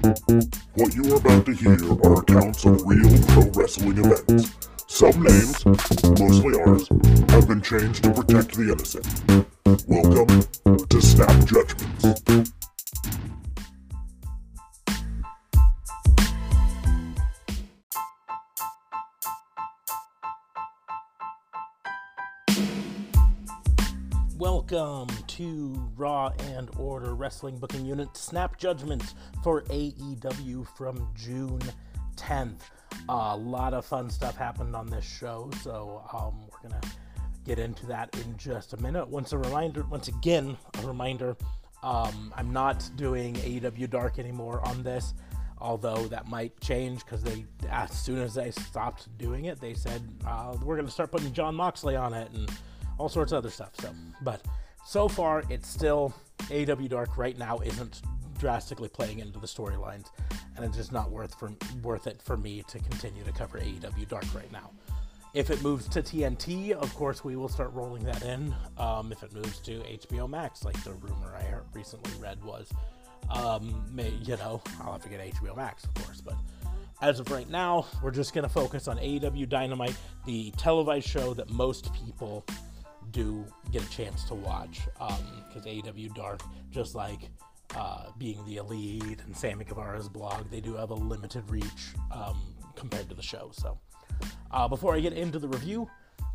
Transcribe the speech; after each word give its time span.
What 0.00 0.94
you 0.94 1.12
are 1.12 1.18
about 1.18 1.44
to 1.44 1.52
hear 1.52 1.76
are 2.04 2.20
accounts 2.20 2.64
of 2.64 2.80
real 2.86 3.22
pro 3.28 3.42
wrestling 3.50 3.98
events. 3.98 4.56
Some 4.86 5.22
names, 5.22 5.66
mostly 6.18 6.58
ours, 6.58 6.88
have 7.28 7.46
been 7.46 7.60
changed 7.60 8.04
to 8.04 8.10
protect 8.14 8.54
the 8.54 8.72
innocent. 8.72 9.06
Welcome 9.86 10.86
to 10.86 11.02
Snap 11.02 11.44
Judgments. 11.44 12.49
Wrestling 27.30 27.58
Booking 27.58 27.86
Unit 27.86 28.16
Snap 28.16 28.58
Judgments 28.58 29.14
for 29.44 29.62
AEW 29.62 30.66
from 30.76 31.06
June 31.14 31.60
10th. 32.16 32.62
a 33.08 33.36
lot 33.36 33.72
of 33.72 33.86
fun 33.86 34.10
stuff 34.10 34.36
happened 34.36 34.74
on 34.74 34.88
this 34.88 35.04
show, 35.04 35.48
so 35.62 36.02
um, 36.12 36.44
we're 36.50 36.68
gonna 36.68 36.80
get 37.46 37.60
into 37.60 37.86
that 37.86 38.12
in 38.24 38.36
just 38.36 38.72
a 38.72 38.76
minute. 38.78 39.06
Once 39.06 39.32
a 39.32 39.38
reminder, 39.38 39.84
once 39.84 40.08
again, 40.08 40.56
a 40.82 40.86
reminder, 40.88 41.36
um, 41.84 42.34
I'm 42.36 42.52
not 42.52 42.90
doing 42.96 43.34
AEW 43.34 43.88
Dark 43.88 44.18
anymore 44.18 44.60
on 44.66 44.82
this. 44.82 45.14
Although 45.58 46.08
that 46.08 46.26
might 46.26 46.58
change 46.60 47.04
because 47.04 47.22
they, 47.22 47.44
as 47.70 47.92
soon 47.92 48.18
as 48.18 48.34
they 48.34 48.50
stopped 48.50 49.16
doing 49.18 49.44
it, 49.44 49.60
they 49.60 49.74
said 49.74 50.02
uh, 50.26 50.56
we're 50.64 50.74
going 50.74 50.86
to 50.86 50.92
start 50.92 51.12
putting 51.12 51.32
Jon 51.32 51.54
Moxley 51.54 51.94
on 51.94 52.12
it 52.12 52.28
and 52.32 52.50
all 52.98 53.08
sorts 53.08 53.30
of 53.30 53.38
other 53.38 53.50
stuff. 53.50 53.70
So, 53.80 53.90
but 54.22 54.44
so 54.90 55.06
far, 55.06 55.44
it's 55.48 55.68
still 55.68 56.12
AEW 56.48 56.88
Dark 56.88 57.16
right 57.16 57.38
now 57.38 57.60
isn't 57.60 58.02
drastically 58.40 58.88
playing 58.88 59.20
into 59.20 59.38
the 59.38 59.46
storylines, 59.46 60.06
and 60.56 60.64
it's 60.64 60.76
just 60.76 60.90
not 60.90 61.12
worth 61.12 61.32
for 61.38 61.52
worth 61.84 62.08
it 62.08 62.20
for 62.20 62.36
me 62.36 62.64
to 62.66 62.80
continue 62.80 63.22
to 63.22 63.30
cover 63.30 63.60
AEW 63.60 64.08
Dark 64.08 64.24
right 64.34 64.50
now. 64.50 64.72
If 65.32 65.48
it 65.48 65.62
moves 65.62 65.86
to 65.90 66.02
TNT, 66.02 66.72
of 66.72 66.92
course, 66.96 67.22
we 67.22 67.36
will 67.36 67.48
start 67.48 67.72
rolling 67.72 68.02
that 68.02 68.24
in. 68.24 68.52
Um, 68.78 69.12
if 69.12 69.22
it 69.22 69.32
moves 69.32 69.60
to 69.60 69.78
HBO 69.78 70.28
Max, 70.28 70.64
like 70.64 70.82
the 70.82 70.94
rumor 70.94 71.36
I 71.36 71.44
recently 71.72 72.10
read 72.20 72.42
was, 72.42 72.68
um, 73.32 73.84
may, 73.92 74.10
you 74.24 74.36
know, 74.38 74.60
I'll 74.80 74.94
have 74.94 75.02
to 75.04 75.08
get 75.08 75.20
HBO 75.20 75.56
Max, 75.56 75.84
of 75.84 75.94
course. 75.94 76.20
But 76.20 76.34
as 77.00 77.20
of 77.20 77.30
right 77.30 77.48
now, 77.48 77.86
we're 78.02 78.10
just 78.10 78.34
going 78.34 78.42
to 78.42 78.52
focus 78.52 78.88
on 78.88 78.98
AEW 78.98 79.48
Dynamite, 79.48 79.96
the 80.26 80.50
televised 80.56 81.06
show 81.06 81.32
that 81.34 81.48
most 81.48 81.94
people 81.94 82.44
do 83.12 83.44
get 83.70 83.82
a 83.82 83.90
chance 83.90 84.24
to 84.24 84.34
watch 84.34 84.80
because 84.94 85.66
um, 85.66 85.72
AEW 85.72 86.14
Dark, 86.14 86.40
just 86.70 86.94
like 86.94 87.30
uh, 87.76 88.06
being 88.18 88.44
the 88.46 88.56
Elite 88.56 89.20
and 89.24 89.36
Sammy 89.36 89.64
Guevara's 89.64 90.08
blog, 90.08 90.50
they 90.50 90.60
do 90.60 90.74
have 90.74 90.90
a 90.90 90.94
limited 90.94 91.48
reach 91.50 91.94
um, 92.10 92.54
compared 92.74 93.08
to 93.08 93.14
the 93.14 93.22
show. 93.22 93.50
So, 93.52 93.78
uh, 94.50 94.68
before 94.68 94.94
I 94.94 95.00
get 95.00 95.12
into 95.12 95.38
the 95.38 95.48
review, 95.48 95.88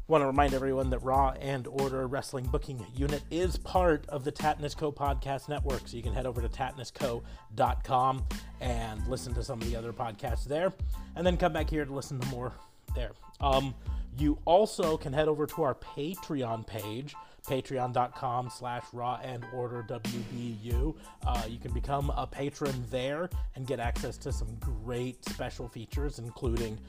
want 0.07 0.21
to 0.21 0.27
remind 0.27 0.53
everyone 0.53 0.89
that 0.91 0.99
Raw 0.99 1.31
and 1.41 1.67
Order 1.67 2.07
Wrestling 2.07 2.45
Booking 2.45 2.85
Unit 2.95 3.23
is 3.31 3.57
part 3.57 4.07
of 4.09 4.23
the 4.23 4.31
Tatnus 4.31 4.77
Co 4.77 4.91
podcast 4.91 5.49
network. 5.49 5.87
So 5.87 5.97
you 5.97 6.03
can 6.03 6.13
head 6.13 6.25
over 6.25 6.41
to 6.41 6.49
tatnusco.com 6.49 8.23
and 8.61 9.07
listen 9.07 9.33
to 9.33 9.43
some 9.43 9.61
of 9.61 9.67
the 9.67 9.75
other 9.75 9.91
podcasts 9.91 10.45
there, 10.45 10.73
and 11.15 11.25
then 11.25 11.37
come 11.37 11.53
back 11.53 11.69
here 11.69 11.85
to 11.85 11.93
listen 11.93 12.19
to 12.19 12.27
more 12.27 12.53
there. 12.95 13.11
Um, 13.41 13.75
you 14.17 14.37
also 14.45 14.97
can 14.97 15.13
head 15.13 15.27
over 15.27 15.45
to 15.45 15.63
our 15.63 15.75
Patreon 15.75 16.65
page, 16.65 17.15
patreon.com 17.47 18.49
slash 18.49 18.83
raw 18.93 19.19
and 19.21 19.45
order 19.53 19.85
WBU. 19.87 20.95
Uh, 21.25 21.43
you 21.49 21.59
can 21.59 21.73
become 21.73 22.11
a 22.15 22.25
patron 22.25 22.73
there 22.89 23.29
and 23.55 23.67
get 23.67 23.79
access 23.79 24.17
to 24.17 24.31
some 24.31 24.55
great 24.59 25.23
special 25.25 25.67
features, 25.67 26.19
including 26.19 26.79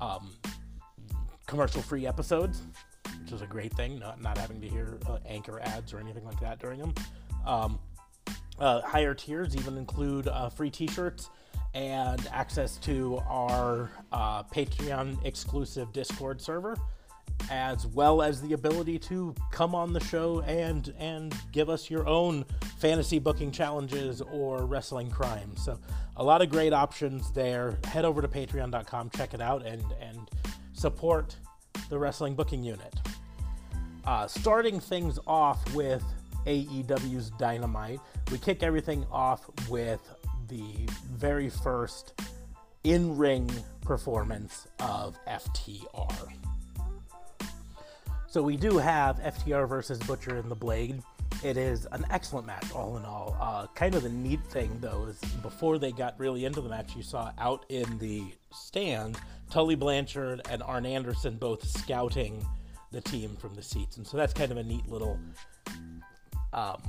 um, 0.00 0.32
commercial 1.46 1.82
free 1.82 2.06
episodes, 2.06 2.62
which 3.20 3.32
is 3.32 3.42
a 3.42 3.46
great 3.46 3.72
thing, 3.74 3.98
not, 3.98 4.20
not 4.22 4.38
having 4.38 4.60
to 4.60 4.68
hear 4.68 4.98
uh, 5.08 5.18
anchor 5.26 5.60
ads 5.60 5.92
or 5.92 6.00
anything 6.00 6.24
like 6.24 6.40
that 6.40 6.58
during 6.58 6.80
them. 6.80 6.94
Um, 7.46 7.78
uh, 8.58 8.80
higher 8.82 9.14
tiers 9.14 9.56
even 9.56 9.76
include 9.76 10.28
uh, 10.28 10.48
free 10.48 10.70
t 10.70 10.86
shirts 10.86 11.30
and 11.74 12.28
access 12.32 12.76
to 12.76 13.20
our 13.28 13.90
uh, 14.12 14.42
Patreon 14.44 15.24
exclusive 15.24 15.92
Discord 15.92 16.40
server, 16.40 16.76
as 17.50 17.86
well 17.86 18.22
as 18.22 18.40
the 18.42 18.52
ability 18.52 18.98
to 18.98 19.34
come 19.50 19.74
on 19.74 19.92
the 19.92 20.00
show 20.00 20.40
and 20.42 20.92
and 20.98 21.34
give 21.50 21.70
us 21.70 21.90
your 21.90 22.06
own 22.06 22.44
fantasy 22.78 23.18
booking 23.18 23.50
challenges 23.50 24.20
or 24.20 24.66
wrestling 24.66 25.10
crimes. 25.10 25.64
So 25.64 25.78
a 26.16 26.24
lot 26.24 26.42
of 26.42 26.50
great 26.50 26.72
options 26.72 27.32
there. 27.32 27.78
Head 27.84 28.04
over 28.04 28.20
to 28.20 28.28
patreon.com, 28.28 29.10
check 29.16 29.34
it 29.34 29.40
out, 29.40 29.64
and 29.64 29.82
and 30.00 30.30
support 30.72 31.36
the 31.88 31.98
wrestling 31.98 32.34
booking 32.34 32.62
unit. 32.62 32.94
Uh, 34.04 34.26
starting 34.26 34.80
things 34.80 35.18
off 35.26 35.74
with 35.74 36.02
AEW's 36.46 37.30
Dynamite, 37.38 38.00
we 38.30 38.38
kick 38.38 38.62
everything 38.62 39.06
off 39.12 39.48
with 39.68 40.00
the 40.52 40.86
very 41.10 41.48
first 41.48 42.12
in 42.84 43.16
ring 43.16 43.50
performance 43.80 44.66
of 44.80 45.16
FTR. 45.26 46.28
So 48.28 48.42
we 48.42 48.58
do 48.58 48.76
have 48.76 49.18
FTR 49.20 49.66
versus 49.66 49.98
Butcher 50.00 50.36
and 50.36 50.50
the 50.50 50.54
Blade. 50.54 51.02
It 51.42 51.56
is 51.56 51.86
an 51.92 52.04
excellent 52.10 52.46
match, 52.46 52.70
all 52.74 52.98
in 52.98 53.04
all. 53.06 53.34
Uh, 53.40 53.66
kind 53.68 53.94
of 53.94 54.02
the 54.02 54.10
neat 54.10 54.44
thing, 54.50 54.76
though, 54.80 55.06
is 55.06 55.18
before 55.40 55.78
they 55.78 55.90
got 55.90 56.20
really 56.20 56.44
into 56.44 56.60
the 56.60 56.68
match, 56.68 56.94
you 56.94 57.02
saw 57.02 57.32
out 57.38 57.64
in 57.70 57.98
the 57.98 58.22
stand 58.52 59.16
Tully 59.50 59.74
Blanchard 59.74 60.42
and 60.50 60.62
Arn 60.62 60.84
Anderson 60.84 61.36
both 61.36 61.66
scouting 61.66 62.46
the 62.90 63.00
team 63.00 63.36
from 63.36 63.54
the 63.54 63.62
seats. 63.62 63.96
And 63.96 64.06
so 64.06 64.18
that's 64.18 64.34
kind 64.34 64.52
of 64.52 64.58
a 64.58 64.62
neat 64.62 64.86
little 64.86 65.18
um, 66.52 66.80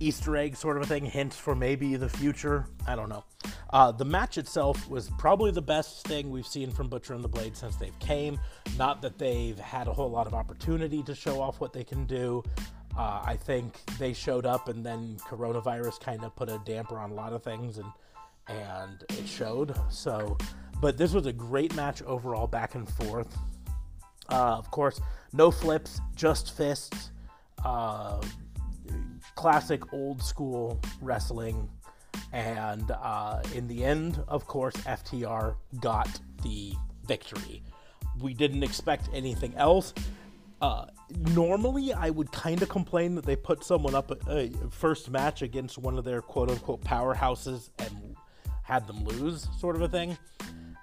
Easter 0.00 0.36
egg 0.36 0.56
sort 0.56 0.76
of 0.76 0.82
a 0.84 0.86
thing, 0.86 1.04
hint 1.04 1.34
for 1.34 1.54
maybe 1.54 1.96
the 1.96 2.08
future. 2.08 2.66
I 2.86 2.94
don't 2.94 3.08
know. 3.08 3.24
Uh, 3.70 3.92
the 3.92 4.04
match 4.04 4.38
itself 4.38 4.88
was 4.88 5.10
probably 5.18 5.50
the 5.50 5.62
best 5.62 6.06
thing 6.06 6.30
we've 6.30 6.46
seen 6.46 6.70
from 6.70 6.88
Butcher 6.88 7.14
and 7.14 7.22
the 7.22 7.28
Blade 7.28 7.56
since 7.56 7.76
they've 7.76 7.98
came. 7.98 8.38
Not 8.76 9.02
that 9.02 9.18
they've 9.18 9.58
had 9.58 9.88
a 9.88 9.92
whole 9.92 10.10
lot 10.10 10.26
of 10.26 10.34
opportunity 10.34 11.02
to 11.02 11.14
show 11.14 11.40
off 11.40 11.60
what 11.60 11.72
they 11.72 11.84
can 11.84 12.06
do. 12.06 12.42
Uh, 12.96 13.22
I 13.24 13.36
think 13.36 13.78
they 13.98 14.12
showed 14.12 14.46
up, 14.46 14.68
and 14.68 14.84
then 14.84 15.18
coronavirus 15.20 16.00
kind 16.00 16.24
of 16.24 16.34
put 16.34 16.48
a 16.48 16.60
damper 16.64 16.98
on 16.98 17.10
a 17.10 17.14
lot 17.14 17.32
of 17.32 17.42
things, 17.42 17.78
and 17.78 17.90
and 18.48 19.04
it 19.10 19.28
showed. 19.28 19.76
So, 19.90 20.38
but 20.80 20.96
this 20.96 21.12
was 21.12 21.26
a 21.26 21.32
great 21.32 21.74
match 21.76 22.02
overall, 22.02 22.46
back 22.46 22.74
and 22.74 22.88
forth. 22.88 23.36
Uh, 24.30 24.56
of 24.56 24.70
course, 24.70 25.00
no 25.32 25.50
flips, 25.50 26.00
just 26.16 26.56
fists. 26.56 27.10
Uh, 28.88 28.94
classic 29.34 29.92
old 29.92 30.22
school 30.22 30.80
wrestling. 31.00 31.68
And 32.32 32.90
uh, 32.90 33.42
in 33.54 33.68
the 33.68 33.84
end, 33.84 34.22
of 34.28 34.46
course, 34.46 34.74
FTR 34.78 35.54
got 35.80 36.08
the 36.42 36.72
victory. 37.06 37.62
We 38.20 38.34
didn't 38.34 38.62
expect 38.62 39.08
anything 39.14 39.54
else. 39.54 39.94
Uh, 40.60 40.86
normally, 41.34 41.92
I 41.92 42.10
would 42.10 42.32
kind 42.32 42.60
of 42.62 42.68
complain 42.68 43.14
that 43.14 43.24
they 43.24 43.36
put 43.36 43.62
someone 43.62 43.94
up 43.94 44.10
a, 44.10 44.30
a 44.30 44.50
first 44.70 45.10
match 45.10 45.42
against 45.42 45.78
one 45.78 45.96
of 45.96 46.04
their 46.04 46.20
quote 46.20 46.50
unquote 46.50 46.82
powerhouses 46.82 47.70
and 47.78 48.16
had 48.62 48.86
them 48.86 49.04
lose, 49.04 49.48
sort 49.58 49.76
of 49.76 49.82
a 49.82 49.88
thing. 49.88 50.18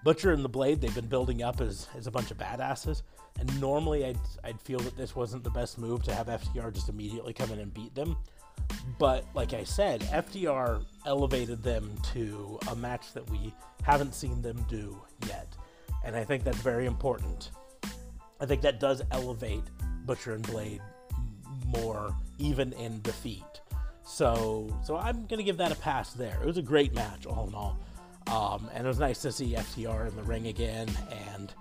Butcher 0.04 0.32
and 0.32 0.46
the 0.46 0.50
Blade, 0.50 0.82
they've 0.82 0.96
been 0.96 1.08
building 1.08 1.44
up 1.44 1.62
as, 1.62 1.88
as 1.98 2.08
a 2.08 2.12
bunch 2.12 2.32
of 2.32 2.38
badasses. 2.38 3.02
And 3.40 3.60
normally, 3.60 4.06
I'd, 4.06 4.20
I'd 4.44 4.62
feel 4.62 4.80
that 4.80 4.96
this 4.98 5.16
wasn't 5.16 5.44
the 5.44 5.50
best 5.50 5.78
move 5.78 6.04
to 6.04 6.14
have 6.16 6.28
FTR 6.28 6.74
just 6.74 6.90
immediately 6.90 7.34
come 7.34 7.52
in 7.52 7.60
and 7.60 7.74
beat 7.74 7.94
them. 7.94 8.16
But 8.98 9.26
like 9.34 9.54
I 9.54 9.64
said, 9.64 10.02
FTR 10.02 10.84
elevated 11.06 11.62
them 11.64 11.92
to 12.14 12.60
a 12.72 12.76
match 12.76 13.14
that 13.14 13.30
we 13.30 13.54
haven't 13.84 14.16
seen 14.16 14.42
them 14.42 14.66
do 14.70 15.02
yet. 15.28 15.56
And 16.04 16.16
I 16.16 16.24
think 16.24 16.44
that's 16.44 16.62
very 16.62 16.86
important. 16.86 17.52
I 18.40 18.46
think 18.46 18.62
that 18.62 18.80
does 18.80 19.02
elevate 19.12 19.64
Butcher 20.06 20.34
and 20.34 20.46
Blade 20.46 20.82
more, 21.66 22.16
even 22.38 22.74
in 22.74 23.02
defeat. 23.02 23.44
So, 24.04 24.70
so 24.84 24.98
I'm 24.98 25.26
gonna 25.26 25.44
give 25.44 25.58
that 25.58 25.72
a 25.72 25.76
pass 25.76 26.14
there. 26.14 26.38
It 26.42 26.46
was 26.46 26.58
a 26.58 26.62
great 26.62 26.94
match, 26.94 27.26
all 27.26 27.48
in 27.48 27.56
all, 27.56 27.80
um, 28.28 28.70
and 28.74 28.86
it 28.86 28.88
was 28.88 29.00
nice 29.00 29.22
to 29.24 29.32
see 29.32 29.56
FTR 29.56 30.08
in 30.08 30.16
the 30.16 30.24
ring 30.24 30.48
again 30.48 30.88
and 31.34 31.54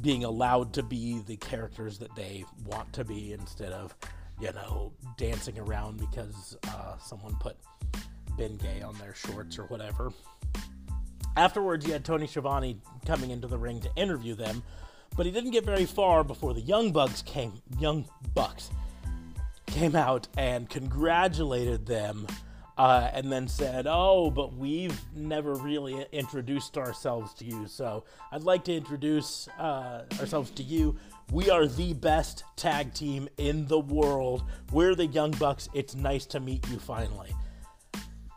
being 0.00 0.24
allowed 0.24 0.72
to 0.74 0.82
be 0.82 1.20
the 1.26 1.36
characters 1.36 1.98
that 1.98 2.14
they 2.14 2.44
want 2.64 2.92
to 2.92 3.04
be 3.04 3.32
instead 3.32 3.72
of 3.72 3.94
you 4.40 4.52
know, 4.52 4.92
dancing 5.16 5.58
around 5.58 5.98
because 5.98 6.56
uh, 6.68 6.96
someone 6.98 7.34
put 7.40 7.56
Ben 8.36 8.56
Gay 8.56 8.82
on 8.82 8.96
their 8.98 9.14
shorts 9.14 9.58
or 9.58 9.64
whatever. 9.64 10.12
Afterwards, 11.36 11.86
you 11.86 11.92
had 11.92 12.04
Tony 12.04 12.26
Schiavone 12.26 12.80
coming 13.06 13.30
into 13.30 13.46
the 13.46 13.58
ring 13.58 13.80
to 13.80 13.90
interview 13.96 14.34
them, 14.34 14.62
but 15.16 15.26
he 15.26 15.32
didn't 15.32 15.50
get 15.50 15.64
very 15.64 15.84
far 15.84 16.22
before 16.24 16.54
the 16.54 16.60
Young 16.60 16.92
Bucks 16.92 17.22
came. 17.22 17.52
Young 17.78 18.08
Bucks 18.34 18.70
came 19.66 19.96
out 19.96 20.28
and 20.36 20.68
congratulated 20.68 21.86
them 21.86 22.26
uh, 22.78 23.10
and 23.12 23.30
then 23.30 23.48
said, 23.48 23.86
Oh, 23.88 24.30
but 24.30 24.54
we've 24.54 24.98
never 25.14 25.54
really 25.54 26.06
introduced 26.12 26.78
ourselves 26.78 27.34
to 27.34 27.44
you. 27.44 27.66
So 27.66 28.04
I'd 28.30 28.44
like 28.44 28.64
to 28.64 28.74
introduce 28.74 29.48
uh, 29.58 30.04
ourselves 30.20 30.50
to 30.52 30.62
you. 30.62 30.96
We 31.32 31.50
are 31.50 31.66
the 31.66 31.92
best 31.92 32.44
tag 32.56 32.94
team 32.94 33.28
in 33.36 33.66
the 33.66 33.80
world. 33.80 34.44
We're 34.72 34.94
the 34.94 35.06
Young 35.06 35.32
Bucks. 35.32 35.68
It's 35.74 35.94
nice 35.94 36.24
to 36.26 36.40
meet 36.40 36.66
you 36.70 36.78
finally. 36.78 37.34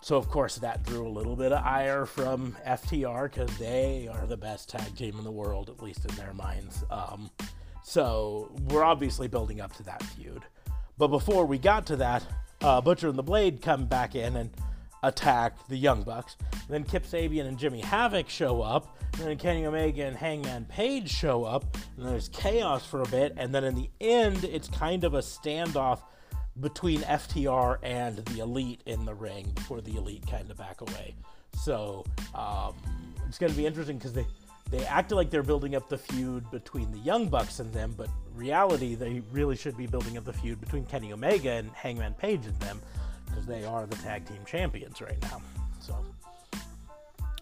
So, 0.03 0.17
of 0.17 0.29
course, 0.29 0.55
that 0.55 0.83
drew 0.83 1.07
a 1.07 1.09
little 1.09 1.35
bit 1.35 1.51
of 1.51 1.63
ire 1.63 2.07
from 2.07 2.57
FTR 2.65 3.31
because 3.31 3.55
they 3.59 4.09
are 4.11 4.25
the 4.25 4.35
best 4.35 4.67
tag 4.67 4.95
team 4.97 5.15
in 5.19 5.23
the 5.23 5.31
world, 5.31 5.69
at 5.69 5.81
least 5.81 6.03
in 6.05 6.15
their 6.15 6.33
minds. 6.33 6.83
Um, 6.89 7.29
so, 7.83 8.51
we're 8.69 8.83
obviously 8.83 9.27
building 9.27 9.61
up 9.61 9.73
to 9.75 9.83
that 9.83 10.01
feud. 10.01 10.41
But 10.97 11.09
before 11.09 11.45
we 11.45 11.59
got 11.59 11.85
to 11.85 11.95
that, 11.97 12.25
uh, 12.61 12.81
Butcher 12.81 13.07
and 13.07 13.17
the 13.17 13.23
Blade 13.23 13.61
come 13.61 13.85
back 13.85 14.15
in 14.15 14.35
and 14.35 14.51
attack 15.03 15.67
the 15.67 15.77
Young 15.77 16.03
Bucks. 16.03 16.37
Then 16.69 16.83
Kip 16.83 17.05
Sabian 17.05 17.47
and 17.47 17.57
Jimmy 17.57 17.81
Havoc 17.81 18.29
show 18.29 18.61
up. 18.61 18.97
And 19.13 19.27
then 19.27 19.37
Kenny 19.37 19.65
Omega 19.65 20.05
and 20.05 20.15
Hangman 20.15 20.65
Page 20.65 21.09
show 21.09 21.43
up. 21.43 21.77
And 21.97 22.05
there's 22.05 22.29
chaos 22.29 22.85
for 22.85 23.01
a 23.01 23.07
bit. 23.07 23.33
And 23.37 23.53
then 23.53 23.63
in 23.63 23.75
the 23.75 23.89
end, 23.99 24.43
it's 24.43 24.69
kind 24.69 25.03
of 25.03 25.13
a 25.13 25.19
standoff 25.19 26.01
between 26.59 27.01
FTR 27.01 27.77
and 27.81 28.17
the 28.17 28.39
Elite 28.39 28.81
in 28.85 29.05
the 29.05 29.13
ring 29.13 29.51
before 29.55 29.81
the 29.81 29.95
Elite 29.97 30.25
kind 30.29 30.49
of 30.51 30.57
back 30.57 30.81
away. 30.81 31.15
So 31.63 32.05
um, 32.35 32.75
it's 33.27 33.37
going 33.37 33.51
to 33.51 33.57
be 33.57 33.65
interesting 33.65 33.97
because 33.97 34.13
they 34.13 34.25
they 34.71 34.85
acted 34.85 35.15
like 35.15 35.29
they're 35.29 35.43
building 35.43 35.75
up 35.75 35.89
the 35.89 35.97
feud 35.97 36.49
between 36.49 36.91
the 36.91 36.99
Young 36.99 37.27
Bucks 37.27 37.59
and 37.59 37.71
them, 37.73 37.93
but 37.97 38.07
reality 38.33 38.95
they 38.95 39.21
really 39.31 39.57
should 39.57 39.77
be 39.77 39.85
building 39.85 40.17
up 40.17 40.23
the 40.23 40.33
feud 40.33 40.61
between 40.61 40.85
Kenny 40.85 41.11
Omega 41.11 41.51
and 41.51 41.69
Hangman 41.71 42.13
Page 42.13 42.45
and 42.45 42.57
them 42.61 42.81
because 43.27 43.45
they 43.45 43.65
are 43.65 43.85
the 43.85 43.97
tag 43.97 44.25
team 44.25 44.39
champions 44.45 45.01
right 45.01 45.21
now. 45.23 45.41
So, 45.81 46.05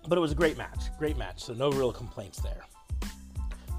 but 0.08 0.18
it 0.18 0.22
was 0.22 0.32
a 0.32 0.36
great 0.36 0.58
match, 0.58 0.86
great 0.98 1.18
match. 1.18 1.44
So 1.44 1.54
no 1.54 1.72
real 1.72 1.94
complaints 1.94 2.40
there. 2.42 2.64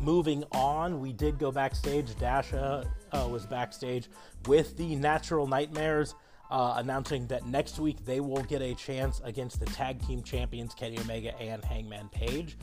Moving 0.00 0.44
on, 0.52 1.00
we 1.00 1.12
did 1.12 1.38
go 1.38 1.50
backstage. 1.50 2.16
Dasha 2.18 2.90
uh, 3.12 3.28
was 3.30 3.46
backstage 3.46 4.08
with 4.46 4.76
the 4.76 4.94
Natural 4.94 5.46
Nightmares, 5.46 6.14
uh, 6.50 6.74
announcing 6.76 7.26
that 7.26 7.46
next 7.46 7.78
week 7.78 8.04
they 8.04 8.20
will 8.20 8.42
get 8.44 8.62
a 8.62 8.74
chance 8.74 9.20
against 9.24 9.58
the 9.58 9.66
tag 9.66 10.04
team 10.06 10.22
champions 10.22 10.72
Kenny 10.72 10.98
Omega 11.00 11.36
and 11.40 11.64
Hangman 11.64 12.08
Page. 12.10 12.56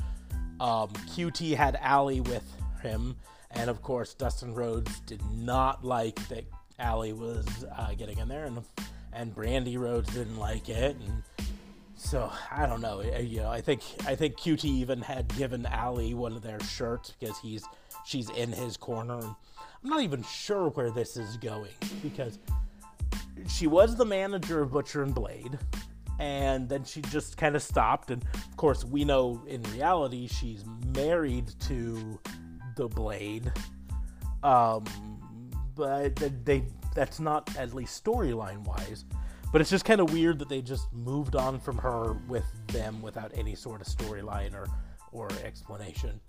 Um, 0.59 0.89
QT 0.89 1.55
had 1.55 1.77
Allie 1.81 2.21
with 2.21 2.43
him, 2.81 3.15
and 3.51 3.69
of 3.69 3.81
course 3.81 4.13
Dustin 4.13 4.53
Rhodes 4.53 4.99
did 5.01 5.21
not 5.31 5.83
like 5.83 6.15
that 6.29 6.45
Allie 6.79 7.13
was 7.13 7.45
uh, 7.75 7.93
getting 7.93 8.17
in 8.17 8.27
there, 8.27 8.45
and 8.45 8.61
and 9.13 9.35
Brandi 9.35 9.77
Rhodes 9.77 10.13
didn't 10.13 10.37
like 10.37 10.69
it, 10.69 10.95
and 10.95 11.23
so 11.95 12.31
I 12.51 12.65
don't 12.65 12.81
know. 12.81 13.01
Uh, 13.01 13.19
you 13.19 13.39
know, 13.39 13.49
I 13.49 13.61
think 13.61 13.81
I 14.05 14.15
think 14.15 14.37
QT 14.37 14.63
even 14.65 15.01
had 15.01 15.27
given 15.35 15.65
Allie 15.65 16.13
one 16.13 16.33
of 16.33 16.41
their 16.41 16.59
shirts 16.61 17.13
because 17.19 17.37
he's 17.39 17.63
she's 18.05 18.29
in 18.29 18.51
his 18.51 18.77
corner. 18.77 19.17
And 19.17 19.35
I'm 19.83 19.89
not 19.89 20.01
even 20.01 20.23
sure 20.23 20.69
where 20.69 20.91
this 20.91 21.17
is 21.17 21.37
going 21.37 21.73
because 22.01 22.39
she 23.47 23.67
was 23.67 23.95
the 23.95 24.05
manager 24.05 24.61
of 24.61 24.71
Butcher 24.71 25.03
and 25.03 25.13
Blade, 25.13 25.57
and 26.19 26.67
then 26.67 26.83
she 26.83 27.01
just 27.01 27.37
kind 27.37 27.55
of 27.55 27.61
stopped. 27.61 28.11
And 28.11 28.23
of 28.23 28.57
course, 28.57 28.83
we 28.83 29.05
know 29.05 29.41
in 29.47 29.61
reality 29.63 30.27
she's 30.27 30.63
married 30.95 31.51
to 31.61 32.19
the 32.75 32.87
Blade. 32.87 33.51
Um, 34.43 34.85
but 35.75 36.15
they 36.45 36.63
that's 36.95 37.19
not 37.19 37.55
at 37.57 37.73
least 37.73 38.03
storyline 38.03 38.65
wise. 38.65 39.05
But 39.51 39.61
it's 39.61 39.69
just 39.69 39.85
kind 39.85 40.01
of 40.01 40.11
weird 40.11 40.39
that 40.39 40.49
they 40.49 40.61
just 40.61 40.91
moved 40.91 41.35
on 41.35 41.59
from 41.59 41.77
her 41.77 42.13
with 42.27 42.45
them 42.67 43.01
without 43.01 43.31
any 43.35 43.55
sort 43.55 43.81
of 43.81 43.87
storyline 43.87 44.53
or 44.53 44.67
or 45.11 45.29
explanation. 45.43 46.19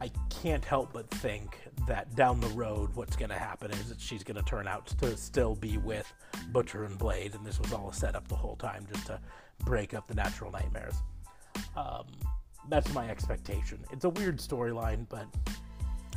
I 0.00 0.10
can't 0.30 0.64
help 0.64 0.92
but 0.92 1.10
think 1.10 1.58
that 1.86 2.14
down 2.14 2.40
the 2.40 2.48
road, 2.48 2.90
what's 2.94 3.16
going 3.16 3.30
to 3.30 3.38
happen 3.38 3.70
is 3.72 3.88
that 3.88 4.00
she's 4.00 4.22
going 4.22 4.36
to 4.36 4.42
turn 4.42 4.68
out 4.68 4.86
to 4.98 5.16
still 5.16 5.54
be 5.54 5.78
with 5.78 6.12
Butcher 6.52 6.84
and 6.84 6.96
Blade, 6.98 7.34
and 7.34 7.44
this 7.44 7.58
was 7.58 7.72
all 7.72 7.90
a 7.90 7.94
setup 7.94 8.28
the 8.28 8.36
whole 8.36 8.56
time 8.56 8.86
just 8.92 9.06
to 9.06 9.20
break 9.64 9.94
up 9.94 10.06
the 10.06 10.14
natural 10.14 10.50
nightmares. 10.50 10.94
Um, 11.76 12.06
that's 12.68 12.92
my 12.92 13.08
expectation. 13.08 13.78
It's 13.90 14.04
a 14.04 14.10
weird 14.10 14.38
storyline, 14.38 15.06
but 15.08 15.26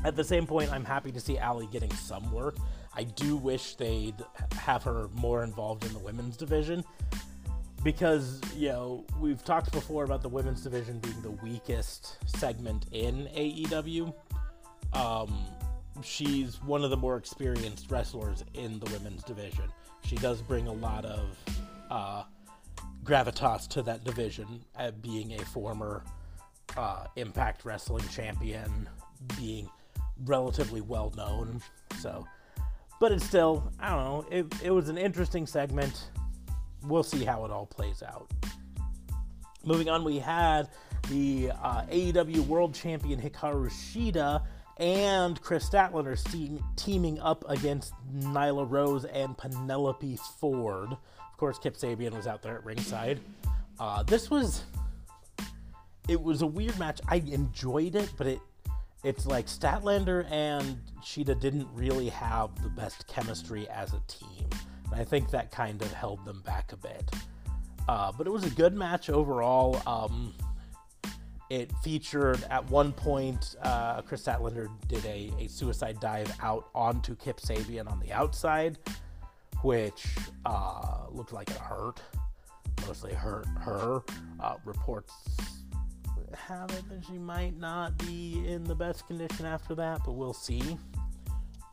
at 0.04 0.16
the 0.16 0.24
same 0.24 0.46
point, 0.46 0.72
I'm 0.72 0.86
happy 0.86 1.12
to 1.12 1.20
see 1.20 1.38
Allie 1.38 1.70
getting 1.72 1.92
some 1.94 2.32
work. 2.32 2.58
I 2.94 3.04
do 3.04 3.38
wish 3.38 3.76
they'd 3.76 4.16
have 4.58 4.84
her 4.84 5.10
more 5.16 5.44
involved 5.44 5.86
in 5.86 5.94
the 5.94 6.00
women's 6.00 6.38
division 6.38 6.84
because, 7.84 8.42
you 8.56 8.70
know, 8.70 9.06
we've 9.20 9.44
talked 9.44 9.72
before 9.72 10.04
about 10.04 10.22
the 10.22 10.30
women's 10.30 10.62
division 10.62 11.00
being 11.00 11.22
the 11.22 11.32
weakest 11.32 12.18
segment 12.26 12.86
in 12.92 13.28
AEW. 13.36 14.14
Um, 14.94 15.46
she's 16.04 16.62
one 16.64 16.84
of 16.84 16.90
the 16.90 16.98
more 16.98 17.18
experienced 17.18 17.90
wrestlers 17.90 18.44
in 18.54 18.80
the 18.80 18.90
women's 18.92 19.24
division. 19.24 19.66
She 20.06 20.16
does 20.18 20.42
bring 20.42 20.68
a 20.68 20.74
lot 20.74 21.06
of 21.06 21.38
uh, 21.90 22.24
gravitas 23.04 23.68
to 23.70 23.82
that 23.84 24.04
division, 24.04 24.64
uh, 24.78 24.92
being 25.02 25.34
a 25.34 25.46
former 25.46 26.04
uh, 26.78 27.06
Impact 27.16 27.66
Wrestling 27.66 28.08
champion, 28.10 28.88
being 29.38 29.70
relatively 30.26 30.82
well 30.82 31.12
known. 31.16 31.62
So 32.00 32.26
but 33.02 33.12
it's 33.12 33.26
still, 33.26 33.74
I 33.80 33.90
don't 33.90 34.06
know, 34.06 34.26
it, 34.30 34.46
it 34.64 34.70
was 34.70 34.88
an 34.88 34.98
interesting 34.98 35.48
segment. 35.48 36.12
We'll 36.84 37.04
see 37.04 37.24
how 37.24 37.46
it 37.46 37.52
all 37.52 37.66
plays 37.66 38.04
out. 38.04 38.32
Moving 39.64 39.90
on, 39.90 40.04
we 40.04 40.18
had 40.18 40.70
the 41.10 41.52
uh, 41.62 41.84
AEW 41.84 42.48
World 42.48 42.74
Champion 42.74 43.22
Hikaru 43.22 43.70
Shida 43.70 44.44
and 44.78 45.40
Kris 45.42 45.70
Statlander 45.70 46.22
team, 46.32 46.64
teaming 46.76 47.20
up 47.20 47.46
against 47.48 47.94
Nyla 48.12 48.70
Rose 48.70 49.06
and 49.06 49.38
Penelope 49.38 50.18
Ford. 50.40 50.92
Of 50.92 51.38
course, 51.38 51.60
Kip 51.60 51.76
Sabian 51.78 52.16
was 52.16 52.26
out 52.26 52.42
there 52.42 52.56
at 52.56 52.66
ringside. 52.66 53.20
Uh, 53.80 54.04
this 54.04 54.30
was 54.30 54.64
it 56.08 56.22
was 56.22 56.42
a 56.42 56.48
weird 56.48 56.78
match. 56.80 57.00
I 57.08 57.18
enjoyed 57.18 57.96
it, 57.96 58.12
but 58.18 58.28
it 58.28 58.40
it's 59.04 59.26
like 59.26 59.48
Statlander 59.48 60.30
and 60.32 60.80
Shida 61.04 61.40
didn't 61.40 61.68
really 61.74 62.10
have 62.10 62.50
the 62.62 62.70
best 62.70 63.08
chemistry 63.08 63.68
as 63.70 63.94
a 63.94 64.02
team. 64.08 64.48
And 64.92 65.00
I 65.00 65.04
think 65.04 65.30
that 65.32 65.52
kind 65.52 65.82
of 65.82 65.92
held 65.94 66.24
them 66.26 66.42
back 66.46 66.72
a 66.74 66.78
bit. 66.78 67.12
Uh, 67.88 68.12
but 68.12 68.28
it 68.28 68.30
was 68.30 68.46
a 68.46 68.50
good 68.52 68.74
match 68.74 69.10
overall. 69.10 69.82
Um, 69.88 70.34
it 71.50 71.72
featured 71.84 72.44
at 72.50 72.70
one 72.70 72.94
point 72.94 73.56
uh, 73.62 74.02
Kris 74.02 74.24
Statlander 74.24 74.70
did 74.88 75.06
a, 75.06 75.32
a, 75.40 75.48
suicide 75.48 76.00
dive 76.00 76.34
out 76.42 76.70
onto 76.74 77.16
Kip 77.16 77.42
Sabian 77.42 77.92
on 77.92 78.00
the 78.00 78.14
outside, 78.14 78.78
which 79.62 80.06
uh, 80.46 81.08
looked 81.10 81.34
like 81.34 81.50
it 81.50 81.58
hurt. 81.58 82.02
Mostly 82.88 83.14
hurt 83.14 83.48
her. 83.60 84.02
Uh, 84.40 84.56
reports 84.64 85.14
have 86.36 86.72
it 86.72 86.88
that 86.90 87.04
she 87.06 87.18
might 87.18 87.58
not 87.58 87.98
be 87.98 88.44
in 88.48 88.64
the 88.64 88.76
best 88.76 89.08
condition 89.08 89.46
after 89.46 89.76
that, 89.76 90.02
but 90.06 90.14
we'll 90.14 90.34
see. 90.34 90.78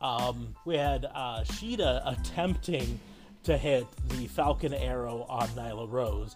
Um, 0.01 0.55
we 0.65 0.77
had 0.77 1.05
uh, 1.13 1.43
Shida 1.43 2.01
attempting 2.05 2.99
to 3.43 3.57
hit 3.57 3.87
the 4.09 4.27
Falcon 4.27 4.73
Arrow 4.73 5.25
on 5.29 5.47
Nyla 5.49 5.89
Rose, 5.89 6.35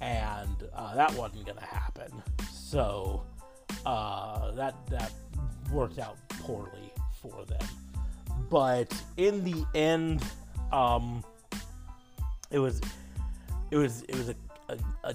and 0.00 0.68
uh, 0.74 0.94
that 0.94 1.12
wasn't 1.14 1.46
to 1.58 1.64
happen. 1.64 2.10
So 2.52 3.24
uh, 3.84 4.52
that 4.52 4.74
that 4.88 5.12
worked 5.72 5.98
out 5.98 6.16
poorly 6.28 6.92
for 7.20 7.44
them. 7.44 7.66
But 8.50 8.92
in 9.16 9.44
the 9.44 9.64
end, 9.74 10.22
um, 10.72 11.24
it 12.50 12.58
was 12.58 12.80
it 13.70 13.76
was 13.76 14.02
it 14.02 14.14
was 14.14 14.28
a, 14.28 14.34
a, 14.68 14.78
a 15.04 15.14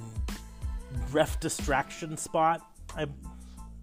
ref 1.11 1.39
distraction 1.39 2.17
spot. 2.17 2.65
I, 2.95 3.05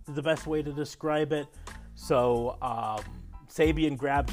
the 0.07 0.23
best 0.23 0.47
way 0.47 0.63
to 0.63 0.73
describe 0.73 1.33
it. 1.33 1.47
So 1.95 2.57
um, 2.63 3.03
Sabian 3.49 3.97
grabbed 3.97 4.33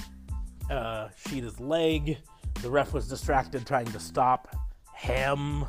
uh, 0.70 1.10
Shida's 1.26 1.60
leg. 1.60 2.18
The 2.62 2.70
ref 2.70 2.94
was 2.94 3.08
distracted 3.08 3.66
trying 3.66 3.88
to 3.88 4.00
stop 4.00 4.56
him. 4.96 5.66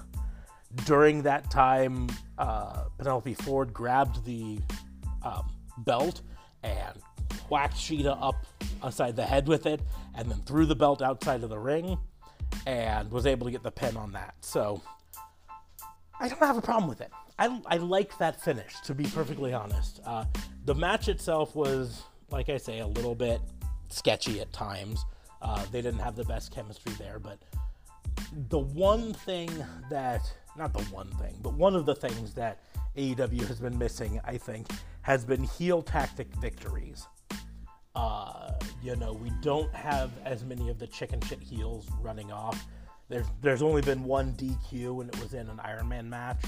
During 0.84 1.22
that 1.22 1.50
time, 1.50 2.08
uh, 2.38 2.84
Penelope 2.98 3.34
Ford 3.34 3.72
grabbed 3.72 4.24
the 4.24 4.58
um, 5.22 5.50
belt 5.78 6.22
and 6.62 7.00
whacked 7.48 7.76
Shida 7.76 8.16
up 8.20 8.46
aside 8.82 9.16
the 9.16 9.24
head 9.24 9.48
with 9.48 9.66
it, 9.66 9.80
and 10.14 10.30
then 10.30 10.38
threw 10.42 10.66
the 10.66 10.74
belt 10.74 11.02
outside 11.02 11.42
of 11.42 11.50
the 11.50 11.58
ring, 11.58 11.98
and 12.66 13.10
was 13.10 13.26
able 13.26 13.46
to 13.46 13.50
get 13.50 13.62
the 13.62 13.70
pin 13.70 13.96
on 13.96 14.12
that. 14.12 14.34
So 14.40 14.82
I 16.20 16.28
don't 16.28 16.38
have 16.38 16.56
a 16.56 16.62
problem 16.62 16.88
with 16.88 17.00
it. 17.00 17.10
I, 17.38 17.60
I 17.66 17.76
like 17.76 18.16
that 18.18 18.40
finish, 18.42 18.74
to 18.84 18.94
be 18.94 19.04
perfectly 19.04 19.52
honest. 19.52 20.00
Uh, 20.04 20.24
the 20.64 20.74
match 20.74 21.08
itself 21.08 21.54
was, 21.54 22.02
like 22.30 22.48
I 22.48 22.56
say, 22.56 22.80
a 22.80 22.86
little 22.86 23.14
bit 23.14 23.40
sketchy 23.88 24.40
at 24.40 24.52
times. 24.52 25.04
Uh, 25.46 25.64
they 25.70 25.80
didn't 25.80 26.00
have 26.00 26.16
the 26.16 26.24
best 26.24 26.52
chemistry 26.52 26.92
there, 26.98 27.20
but 27.20 27.38
the 28.48 28.58
one 28.58 29.14
thing 29.14 29.48
that, 29.90 30.20
not 30.56 30.72
the 30.72 30.82
one 30.84 31.08
thing, 31.20 31.36
but 31.40 31.52
one 31.52 31.76
of 31.76 31.86
the 31.86 31.94
things 31.94 32.34
that 32.34 32.62
AEW 32.96 33.46
has 33.46 33.60
been 33.60 33.78
missing, 33.78 34.20
I 34.24 34.38
think, 34.38 34.66
has 35.02 35.24
been 35.24 35.44
heel 35.44 35.82
tactic 35.82 36.26
victories. 36.40 37.06
Uh, 37.94 38.54
you 38.82 38.96
know, 38.96 39.12
we 39.12 39.30
don't 39.40 39.72
have 39.72 40.10
as 40.24 40.42
many 40.42 40.68
of 40.68 40.80
the 40.80 40.86
chicken 40.88 41.20
shit 41.20 41.40
heels 41.40 41.88
running 42.02 42.32
off. 42.32 42.66
There's 43.08 43.26
there's 43.40 43.62
only 43.62 43.82
been 43.82 44.02
one 44.02 44.34
DQ, 44.34 45.00
and 45.00 45.14
it 45.14 45.20
was 45.22 45.32
in 45.32 45.48
an 45.48 45.60
Iron 45.60 45.88
Man 45.88 46.10
match. 46.10 46.44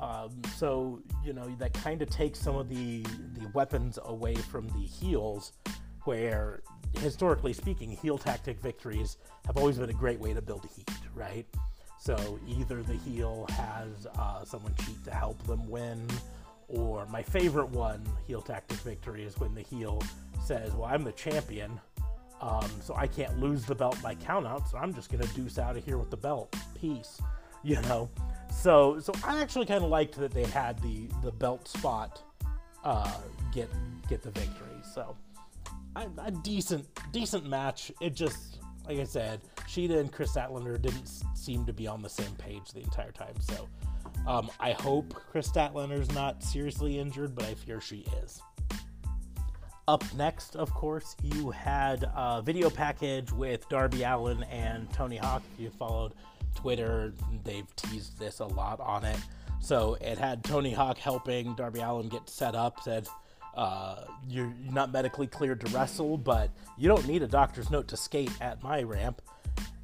Um, 0.00 0.30
so 0.56 1.02
you 1.22 1.34
know 1.34 1.54
that 1.58 1.74
kind 1.74 2.00
of 2.00 2.08
takes 2.08 2.38
some 2.38 2.56
of 2.56 2.70
the 2.70 3.02
the 3.34 3.48
weapons 3.52 3.98
away 4.06 4.36
from 4.36 4.68
the 4.68 4.86
heels, 4.86 5.52
where 6.04 6.62
historically 6.98 7.52
speaking, 7.52 7.90
heel 7.90 8.18
tactic 8.18 8.60
victories 8.60 9.18
have 9.46 9.56
always 9.56 9.78
been 9.78 9.90
a 9.90 9.94
great 9.94 10.20
way 10.20 10.34
to 10.34 10.42
build 10.42 10.68
heat, 10.74 10.90
right? 11.14 11.46
So 11.98 12.38
either 12.46 12.82
the 12.82 12.94
heel 12.94 13.46
has 13.50 14.06
uh, 14.18 14.44
someone 14.44 14.74
cheat 14.84 15.04
to 15.04 15.10
help 15.10 15.42
them 15.46 15.68
win, 15.68 16.06
or 16.68 17.06
my 17.06 17.22
favorite 17.22 17.70
one, 17.70 18.04
heel 18.26 18.42
tactic 18.42 18.78
victory, 18.78 19.24
is 19.24 19.38
when 19.38 19.54
the 19.54 19.62
heel 19.62 20.00
says, 20.44 20.72
"Well, 20.72 20.84
I'm 20.84 21.04
the 21.04 21.12
champion." 21.12 21.80
Um, 22.40 22.68
so 22.82 22.94
I 22.94 23.06
can't 23.06 23.38
lose 23.40 23.64
the 23.64 23.74
belt 23.74 24.00
by 24.02 24.14
countout, 24.14 24.70
so 24.70 24.78
I'm 24.78 24.92
just 24.92 25.10
gonna 25.10 25.26
deuce 25.28 25.58
out 25.58 25.76
of 25.76 25.84
here 25.84 25.96
with 25.98 26.10
the 26.10 26.16
belt. 26.16 26.54
Peace, 26.78 27.20
you 27.64 27.80
know. 27.82 28.10
So, 28.52 29.00
so 29.00 29.12
I 29.24 29.40
actually 29.40 29.66
kind 29.66 29.82
of 29.82 29.90
liked 29.90 30.16
that 30.16 30.32
they 30.32 30.44
had 30.44 30.80
the 30.82 31.08
the 31.22 31.32
belt 31.32 31.66
spot 31.66 32.22
uh, 32.84 33.18
get 33.52 33.68
get 34.08 34.22
the 34.22 34.30
victory. 34.30 34.80
So, 34.94 35.16
a, 35.96 36.26
a 36.26 36.30
decent 36.30 36.86
decent 37.12 37.48
match. 37.48 37.90
It 38.00 38.14
just 38.14 38.58
like 38.86 38.98
I 38.98 39.04
said, 39.04 39.40
Shida 39.68 39.98
and 39.98 40.12
Kris 40.12 40.32
Statlander 40.32 40.80
didn't 40.80 41.10
seem 41.34 41.66
to 41.66 41.72
be 41.72 41.86
on 41.86 42.02
the 42.02 42.08
same 42.08 42.32
page 42.36 42.70
the 42.72 42.80
entire 42.80 43.10
time. 43.10 43.34
So, 43.40 43.68
um, 44.26 44.48
I 44.60 44.72
hope 44.72 45.12
Kris 45.12 45.50
Statlander's 45.50 46.12
not 46.12 46.42
seriously 46.42 46.98
injured, 46.98 47.34
but 47.34 47.44
I 47.46 47.54
fear 47.54 47.80
she 47.80 48.06
is. 48.22 48.40
Up 49.88 50.04
next, 50.14 50.56
of 50.56 50.72
course, 50.74 51.14
you 51.22 51.50
had 51.50 52.04
a 52.14 52.42
video 52.44 52.70
package 52.70 53.30
with 53.32 53.68
Darby 53.68 54.02
Allin 54.02 54.42
and 54.44 54.92
Tony 54.92 55.16
Hawk. 55.16 55.42
If 55.54 55.60
you 55.60 55.70
followed 55.70 56.14
Twitter, 56.56 57.12
they've 57.44 57.74
teased 57.76 58.18
this 58.18 58.40
a 58.40 58.46
lot 58.46 58.80
on 58.80 59.04
it. 59.04 59.18
So 59.60 59.96
it 60.00 60.18
had 60.18 60.42
Tony 60.42 60.72
Hawk 60.72 60.98
helping 60.98 61.54
Darby 61.54 61.80
Allin 61.80 62.08
get 62.08 62.28
set 62.28 62.54
up, 62.56 62.80
said, 62.82 63.08
uh, 63.56 64.04
you're 64.28 64.52
not 64.70 64.92
medically 64.92 65.26
cleared 65.26 65.60
to 65.62 65.72
wrestle, 65.72 66.16
but 66.16 66.50
you 66.76 66.88
don't 66.88 67.06
need 67.06 67.22
a 67.22 67.26
doctor's 67.26 67.70
note 67.70 67.88
to 67.88 67.96
skate 67.96 68.32
at 68.40 68.62
my 68.62 68.82
ramp. 68.82 69.22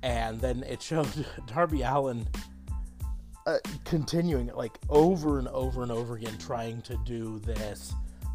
And 0.02 0.40
then 0.40 0.62
it 0.64 0.82
showed 0.82 1.08
Darby 1.46 1.82
Allin 1.82 2.26
uh, 3.46 3.58
continuing 3.84 4.48
like 4.48 4.78
over 4.88 5.38
and 5.38 5.48
over 5.48 5.82
and 5.82 5.90
over 5.90 6.16
again 6.16 6.36
trying 6.38 6.82
to 6.82 6.96
do 7.04 7.38
this 7.40 7.92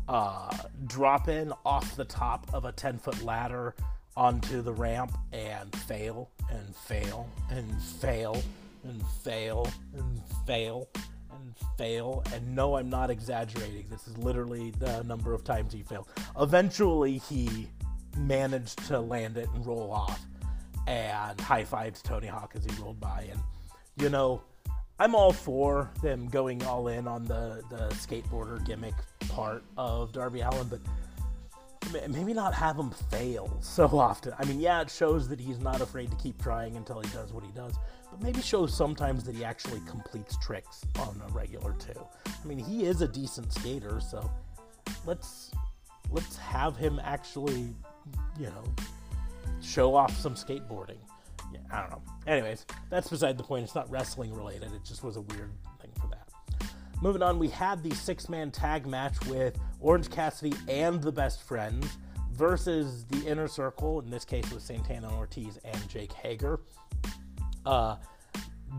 uh, 0.08 0.56
drop 0.86 1.28
in 1.28 1.54
off 1.66 1.96
the 1.96 2.06
top 2.06 2.48
of 2.54 2.66
a 2.66 2.72
10 2.72 2.98
foot 2.98 3.22
ladder 3.24 3.76
onto 4.16 4.62
the 4.62 4.74
ramp 4.74 5.16
and 5.32 5.74
fail 5.82 6.30
and 6.50 6.76
fail 6.76 7.30
and 7.50 7.82
fail 7.82 8.44
and 8.84 9.02
fail 9.22 9.68
and 9.68 9.68
fail 9.68 9.72
and 9.94 10.22
fail. 10.46 10.90
And 11.40 11.56
fail. 11.78 12.24
And 12.34 12.56
no, 12.56 12.78
I'm 12.78 12.90
not 12.90 13.10
exaggerating. 13.10 13.86
This 13.90 14.08
is 14.08 14.18
literally 14.18 14.72
the 14.80 15.04
number 15.04 15.34
of 15.34 15.44
times 15.44 15.74
he 15.74 15.84
failed. 15.84 16.08
Eventually, 16.40 17.18
he 17.18 17.70
managed 18.18 18.86
to 18.88 19.00
land 19.00 19.38
it 19.38 19.48
and 19.54 19.66
roll 19.66 19.92
off 19.92 20.26
and 20.88 21.40
high 21.42 21.64
fived 21.64 22.02
Tony 22.02 22.28
Hawk 22.28 22.54
as 22.56 22.66
he 22.66 22.82
rolled 22.82 23.00
by. 23.00 23.28
And, 23.30 23.40
you 23.98 24.10
know, 24.10 24.42
I'm 25.00 25.14
all 25.14 25.34
for 25.34 25.92
them 26.02 26.28
going 26.28 26.64
all 26.64 26.88
in 26.88 27.08
on 27.08 27.26
the, 27.26 27.62
the 27.70 27.90
skateboarder 27.90 28.66
gimmick 28.66 28.96
part 29.30 29.64
of 29.78 30.12
Darby 30.12 30.42
Allin, 30.42 30.68
but 30.68 30.80
maybe 32.10 32.34
not 32.34 32.54
have 32.54 32.78
him 32.78 32.90
fail 32.90 33.58
so 33.62 33.86
often. 34.00 34.34
I 34.40 34.46
mean, 34.46 34.60
yeah, 34.60 34.82
it 34.82 34.90
shows 34.90 35.28
that 35.30 35.40
he's 35.40 35.60
not 35.60 35.82
afraid 35.82 36.10
to 36.12 36.18
keep 36.18 36.42
trying 36.42 36.78
until 36.78 37.00
he 37.02 37.10
does 37.10 37.32
what 37.32 37.44
he 37.44 37.52
does, 37.52 37.76
but 38.12 38.22
maybe 38.22 38.42
shows 38.42 38.76
sometimes 38.76 39.24
that 39.26 39.36
he 39.36 39.44
actually 39.44 39.82
completes 39.88 40.38
tricks 40.38 40.86
on 41.00 41.22
a 41.28 41.32
regular 41.32 41.74
too. 41.74 42.00
I 42.26 42.48
mean, 42.48 42.60
he 42.60 42.86
is 42.86 43.02
a 43.02 43.08
decent 43.08 43.54
skater, 43.54 44.00
so 44.00 44.30
let's 45.06 45.52
let's 46.12 46.38
have 46.38 46.78
him 46.78 47.00
actually, 47.04 47.74
you 48.40 48.48
know, 48.48 48.64
show 49.62 49.96
off 49.96 50.16
some 50.18 50.36
skateboarding 50.36 51.00
yeah, 51.52 51.60
I 51.72 51.82
don't 51.82 51.92
know. 51.92 52.02
Anyways, 52.26 52.66
that's 52.90 53.10
beside 53.10 53.38
the 53.38 53.44
point. 53.44 53.64
It's 53.64 53.76
not 53.76 53.90
wrestling 53.90 54.34
related. 54.34 54.74
It 54.74 54.84
just 54.84 55.04
was 55.04 55.18
a 55.18 55.22
weird 55.22 55.52
thing 55.82 55.92
for 56.00 56.08
that. 56.08 56.28
Moving 57.02 57.22
on, 57.22 57.40
we 57.40 57.48
had 57.48 57.84
the 57.84 57.94
six 57.94 58.28
man 58.28 58.52
tag 58.52 58.86
match 58.86 59.24
with 59.28 59.58
Orange 59.80 60.10
Cassidy 60.10 60.56
and 60.68 61.02
the 61.02 61.12
Best 61.12 61.44
Friends 61.44 61.88
versus 62.32 63.06
the 63.06 63.26
Inner 63.26 63.48
Circle, 63.48 64.02
in 64.02 64.10
this 64.10 64.26
case 64.26 64.52
with 64.52 64.64
Santana 64.64 65.12
Ortiz 65.16 65.60
and 65.64 65.90
Jake 65.90 66.12
Hager. 66.12 66.60
Uh, 67.68 67.98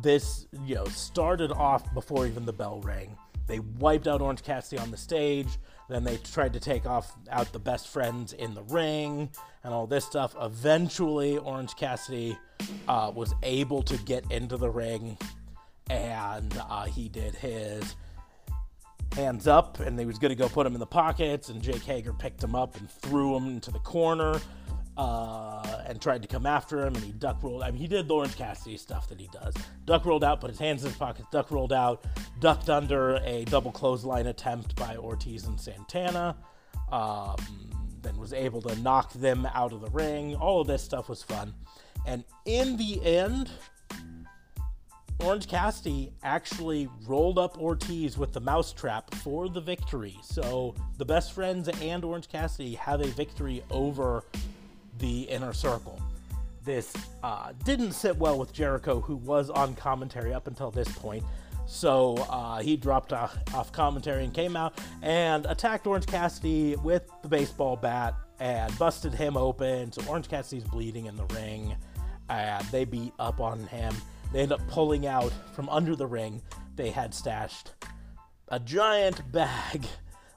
this, 0.02 0.47
you 0.64 0.75
know, 0.75 0.87
started 0.87 1.52
off 1.52 1.92
before 1.92 2.26
even 2.26 2.47
the 2.47 2.52
bell 2.52 2.80
rang. 2.80 3.16
They 3.47 3.59
wiped 3.59 4.07
out 4.07 4.23
Orange 4.23 4.42
Cassidy 4.42 4.80
on 4.80 4.90
the 4.90 4.97
stage. 4.97 5.49
Then 5.88 6.04
they 6.04 6.16
tried 6.18 6.54
to 6.54 6.61
take 6.61 6.87
off 6.87 7.12
out 7.30 7.52
the 7.52 7.59
best 7.59 7.88
friends 7.88 8.33
in 8.33 8.54
the 8.54 8.62
ring 8.62 9.30
and 9.62 9.75
all 9.75 9.87
this 9.87 10.04
stuff. 10.04 10.35
Eventually, 10.40 11.37
Orange 11.37 11.75
Cassidy 11.76 12.38
uh, 12.87 13.12
was 13.14 13.35
able 13.42 13.83
to 13.83 13.97
get 13.99 14.30
into 14.30 14.57
the 14.57 14.71
ring, 14.71 15.18
and 15.90 16.59
uh, 16.71 16.85
he 16.85 17.09
did 17.09 17.35
his 17.35 17.97
hands 19.16 19.47
up, 19.47 19.80
and 19.80 19.99
he 19.99 20.07
was 20.07 20.18
going 20.18 20.30
to 20.30 20.37
go 20.37 20.49
put 20.49 20.66
him 20.66 20.75
in 20.75 20.80
the 20.80 20.87
pockets. 20.87 21.49
And 21.50 21.61
Jake 21.61 21.83
Hager 21.83 22.12
picked 22.14 22.42
him 22.42 22.54
up 22.54 22.76
and 22.76 22.90
threw 22.90 23.37
him 23.37 23.47
into 23.47 23.71
the 23.71 23.80
corner 23.80 24.40
uh, 24.99 25.83
and 25.87 26.02
tried 26.02 26.21
to 26.23 26.28
come 26.28 26.45
after 26.45 26.85
him, 26.85 26.95
and 26.97 27.05
he 27.05 27.12
duck 27.12 27.40
rolled. 27.43 27.62
I 27.62 27.71
mean, 27.71 27.81
he 27.81 27.87
did 27.87 28.11
Orange 28.11 28.37
Cassidy 28.37 28.76
stuff 28.76 29.09
that 29.09 29.21
he 29.21 29.28
does. 29.28 29.55
Duck 29.85 30.05
rolled 30.05 30.25
out, 30.25 30.40
put 30.40 30.50
his 30.50 30.59
hands 30.59 30.83
in 30.83 30.90
his 30.90 30.99
pockets, 30.99 31.28
duck 31.31 31.52
rolled 31.52 31.73
out, 31.73 32.05
ducked 32.40 32.69
under 32.69 33.17
a 33.25 33.45
double 33.45 33.71
clothesline 33.71 34.26
attempt 34.26 34.75
by 34.75 34.97
Ortiz 34.97 35.47
and 35.47 35.59
Santana, 35.59 36.37
um, 36.90 37.37
then 38.02 38.17
was 38.19 38.33
able 38.33 38.61
to 38.62 38.75
knock 38.81 39.12
them 39.12 39.47
out 39.55 39.73
of 39.73 39.81
the 39.81 39.90
ring. 39.90 40.35
All 40.35 40.61
of 40.61 40.67
this 40.67 40.83
stuff 40.83 41.09
was 41.09 41.23
fun. 41.23 41.55
And 42.05 42.25
in 42.45 42.76
the 42.76 43.00
end, 43.05 43.50
Orange 45.21 45.49
Cassidy 45.49 46.12
actually 46.23 46.88
rolled 47.07 47.38
up 47.38 47.59
Ortiz 47.59 48.17
with 48.17 48.33
the 48.33 48.40
mousetrap 48.40 49.14
for 49.17 49.49
the 49.49 49.61
victory. 49.61 50.17
So 50.23 50.75
the 50.97 51.05
best 51.05 51.33
friends 51.33 51.69
and 51.69 52.05
Orange 52.05 52.28
Cassidy 52.28 52.75
have 52.76 53.00
a 53.00 53.09
victory 53.09 53.64
over 53.71 54.25
the 54.99 55.23
inner 55.23 55.52
circle. 55.52 56.00
This 56.64 56.93
uh, 57.23 57.52
didn't 57.64 57.93
sit 57.93 58.17
well 58.17 58.38
with 58.38 58.52
Jericho, 58.52 59.00
who 59.00 59.17
was 59.17 59.49
on 59.50 59.75
commentary 59.75 60.35
up 60.35 60.47
until 60.47 60.71
this 60.71 60.88
point. 60.88 61.25
So 61.67 62.17
uh, 62.31 62.61
he 62.61 62.76
dropped 62.76 63.12
off, 63.12 63.37
off, 63.55 63.73
commentary 63.73 64.25
and 64.25 64.33
came 64.33 64.57
out 64.57 64.78
and 65.02 65.45
attacked 65.47 65.87
Orange 65.87 66.07
Cassidy 66.07 66.76
with 66.76 67.11
the 67.23 67.28
baseball 67.28 67.76
bat 67.76 68.14
and 68.40 68.76
busted 68.78 69.12
him 69.14 69.37
open. 69.37 69.93
So 69.93 70.02
Orange 70.09 70.28
Cassidy's 70.28 70.64
bleeding 70.64 71.07
in 71.07 71.17
the 71.17 71.26
ring. 71.26 71.76
And 72.31 72.64
they 72.67 72.85
beat 72.85 73.12
up 73.19 73.40
on 73.40 73.67
him. 73.67 73.95
They 74.33 74.40
end 74.40 74.52
up 74.52 74.67
pulling 74.69 75.07
out 75.07 75.33
from 75.52 75.69
under 75.69 75.97
the 75.97 76.07
ring. 76.07 76.43
They 76.76 76.90
had 76.90 77.14
stashed 77.14 77.73
a 78.49 78.59
giant 78.59 79.31
bag 79.33 79.87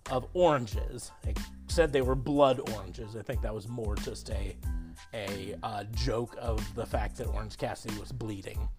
of 0.10 0.28
oranges 0.34 1.12
They 1.24 1.34
said 1.68 1.94
they 1.94 2.02
were 2.02 2.16
blood 2.16 2.70
oranges. 2.72 3.16
I 3.16 3.22
think 3.22 3.42
that 3.42 3.54
was 3.54 3.68
more 3.68 3.96
just 3.96 4.30
a 4.30 4.56
a 5.14 5.56
uh, 5.64 5.84
joke 5.96 6.36
of 6.40 6.76
the 6.76 6.86
fact 6.86 7.18
that 7.18 7.28
Orange 7.28 7.58
Cassidy 7.58 7.98
was 8.00 8.12
bleeding. 8.12 8.70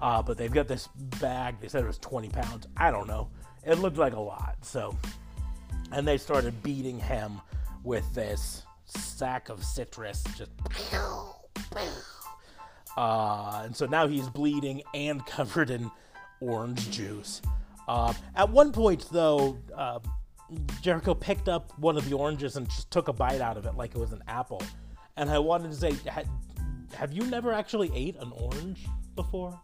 Uh, 0.00 0.22
but 0.22 0.36
they've 0.36 0.52
got 0.52 0.68
this 0.68 0.88
bag. 1.20 1.56
They 1.60 1.68
said 1.68 1.82
it 1.82 1.86
was 1.86 1.98
20 1.98 2.28
pounds. 2.28 2.66
I 2.76 2.90
don't 2.90 3.06
know. 3.06 3.28
It 3.64 3.78
looked 3.78 3.96
like 3.96 4.12
a 4.14 4.20
lot. 4.20 4.56
So, 4.62 4.96
and 5.90 6.06
they 6.06 6.18
started 6.18 6.62
beating 6.62 6.98
him 6.98 7.40
with 7.82 8.12
this 8.14 8.62
sack 8.84 9.48
of 9.48 9.64
citrus, 9.64 10.22
just. 10.36 10.50
Uh, 12.96 13.62
and 13.64 13.74
so 13.74 13.86
now 13.86 14.06
he's 14.06 14.28
bleeding 14.28 14.80
and 14.94 15.26
covered 15.26 15.68
in 15.68 15.90
orange 16.40 16.90
juice. 16.92 17.42
Uh, 17.88 18.14
at 18.34 18.48
one 18.48 18.70
point, 18.70 19.08
though, 19.10 19.58
uh, 19.76 19.98
Jericho 20.80 21.14
picked 21.14 21.48
up 21.48 21.78
one 21.78 21.96
of 21.96 22.08
the 22.08 22.16
oranges 22.16 22.56
and 22.56 22.68
just 22.68 22.90
took 22.90 23.08
a 23.08 23.12
bite 23.12 23.40
out 23.40 23.56
of 23.56 23.66
it 23.66 23.74
like 23.74 23.94
it 23.94 23.98
was 23.98 24.12
an 24.12 24.22
apple. 24.28 24.62
And 25.16 25.30
I 25.30 25.38
wanted 25.38 25.70
to 25.70 25.76
say, 25.76 25.94
have 26.94 27.12
you 27.12 27.22
never 27.26 27.52
actually 27.52 27.90
ate 27.94 28.16
an 28.16 28.32
orange 28.32 28.86
before, 29.14 29.60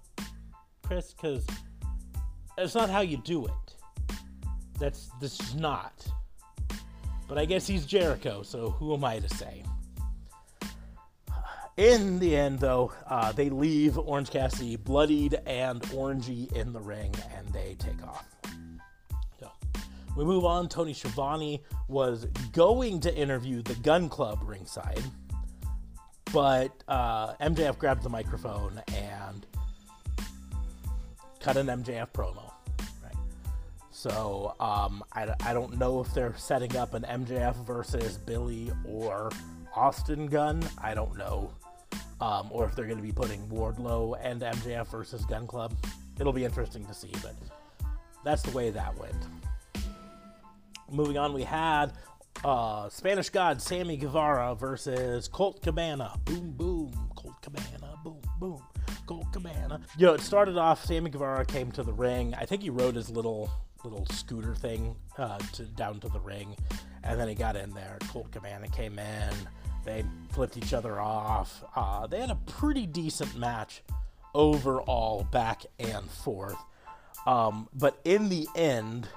Chris? 0.82 1.12
Because 1.12 1.47
it's 2.59 2.75
not 2.75 2.90
how 2.90 3.00
you 3.00 3.16
do 3.18 3.47
it. 3.47 3.52
That's 4.78 5.11
this 5.20 5.38
is 5.40 5.54
not. 5.54 6.06
But 7.28 7.38
I 7.38 7.44
guess 7.44 7.66
he's 7.66 7.87
Jericho, 7.87 8.42
so 8.42 8.70
who 8.70 8.94
am 8.94 9.04
I 9.04 9.20
to 9.20 9.28
say? 9.37 9.62
In 11.76 12.18
the 12.18 12.37
end, 12.37 12.59
though, 12.59 12.92
uh, 13.06 13.32
they 13.32 13.49
leave 13.49 13.97
Orange 13.97 14.30
Cassidy 14.30 14.76
bloodied 14.76 15.35
and 15.47 15.80
orangey 15.82 16.52
in 16.52 16.73
the 16.73 16.80
ring, 16.80 17.14
and 17.35 17.49
they 17.49 17.76
take 17.78 18.02
off. 18.06 18.26
We 20.17 20.25
move 20.25 20.45
on. 20.45 20.69
Tony 20.69 20.93
Schiavone 20.93 21.62
was 21.88 22.26
going 22.52 23.00
to 23.00 23.14
interview 23.14 23.62
the 23.62 23.75
Gunn 23.76 24.09
Club 24.09 24.40
ringside, 24.45 25.02
but 26.33 26.83
uh, 26.88 27.35
MJF 27.35 27.79
grabbed 27.79 28.02
the 28.02 28.09
microphone 28.09 28.83
and 28.95 29.47
cut 31.40 31.57
an 31.57 31.67
MJF 31.67 32.11
promo. 32.12 32.52
Right. 33.02 33.14
So 33.90 34.55
um, 34.61 35.02
I, 35.12 35.35
I 35.45 35.52
don't 35.52 35.79
know 35.79 36.00
if 36.00 36.12
they're 36.12 36.35
setting 36.37 36.76
up 36.76 36.95
an 36.95 37.02
MJF 37.02 37.64
versus 37.64 38.19
Billy 38.19 38.71
or 38.85 39.31
Austin 39.75 40.26
Gunn. 40.26 40.62
I 40.79 40.95
don't 40.95 41.17
know. 41.17 41.52
Um, 42.21 42.49
or 42.50 42.67
if 42.67 42.76
they're 42.76 42.85
going 42.85 42.99
to 42.99 43.02
be 43.02 43.12
putting 43.12 43.47
Wardlow 43.49 44.19
and 44.23 44.43
MJF 44.43 44.88
versus 44.88 45.25
Gunn 45.25 45.47
Club. 45.47 45.75
It'll 46.19 46.35
be 46.35 46.45
interesting 46.45 46.85
to 46.85 46.93
see, 46.93 47.12
but 47.23 47.35
that's 48.25 48.43
the 48.43 48.50
way 48.50 48.69
that 48.69 48.95
went. 48.99 49.17
Moving 50.90 51.18
on, 51.18 51.32
we 51.32 51.42
had 51.42 51.92
uh, 52.44 52.88
Spanish 52.88 53.30
God 53.30 53.61
Sammy 53.61 53.97
Guevara 53.97 54.54
versus 54.54 55.28
Colt 55.28 55.62
Cabana. 55.62 56.18
Boom, 56.25 56.52
boom. 56.52 57.11
Colt 57.14 57.40
Cabana. 57.42 57.99
Boom, 58.02 58.20
boom. 58.38 58.62
Colt 59.06 59.26
Cabana. 59.32 59.80
You 59.99 60.06
know, 60.06 60.14
it 60.14 60.20
started 60.20 60.56
off. 60.56 60.85
Sammy 60.85 61.11
Guevara 61.11 61.44
came 61.44 61.70
to 61.73 61.82
the 61.82 61.92
ring. 61.92 62.35
I 62.35 62.44
think 62.44 62.62
he 62.62 62.70
rode 62.70 62.94
his 62.94 63.11
little 63.11 63.50
little 63.85 64.06
scooter 64.06 64.54
thing 64.54 64.94
uh, 65.16 65.38
to 65.52 65.64
down 65.64 66.00
to 66.00 66.09
the 66.09 66.20
ring, 66.20 66.54
and 67.02 67.18
then 67.18 67.28
he 67.28 67.35
got 67.35 67.56
in 67.56 67.70
there. 67.70 67.99
Colt 68.09 68.30
Cabana 68.30 68.68
came 68.68 68.99
in. 68.99 69.35
They 69.85 70.04
flipped 70.32 70.56
each 70.56 70.75
other 70.75 71.00
off. 71.00 71.64
Uh, 71.75 72.06
they 72.06 72.20
had 72.20 72.30
a 72.30 72.38
pretty 72.47 72.87
decent 72.87 73.37
match 73.37 73.82
overall, 74.35 75.25
back 75.30 75.64
and 75.78 76.09
forth. 76.11 76.59
Um, 77.26 77.68
but 77.75 77.99
in 78.04 78.28
the 78.28 78.47
end, 78.54 79.09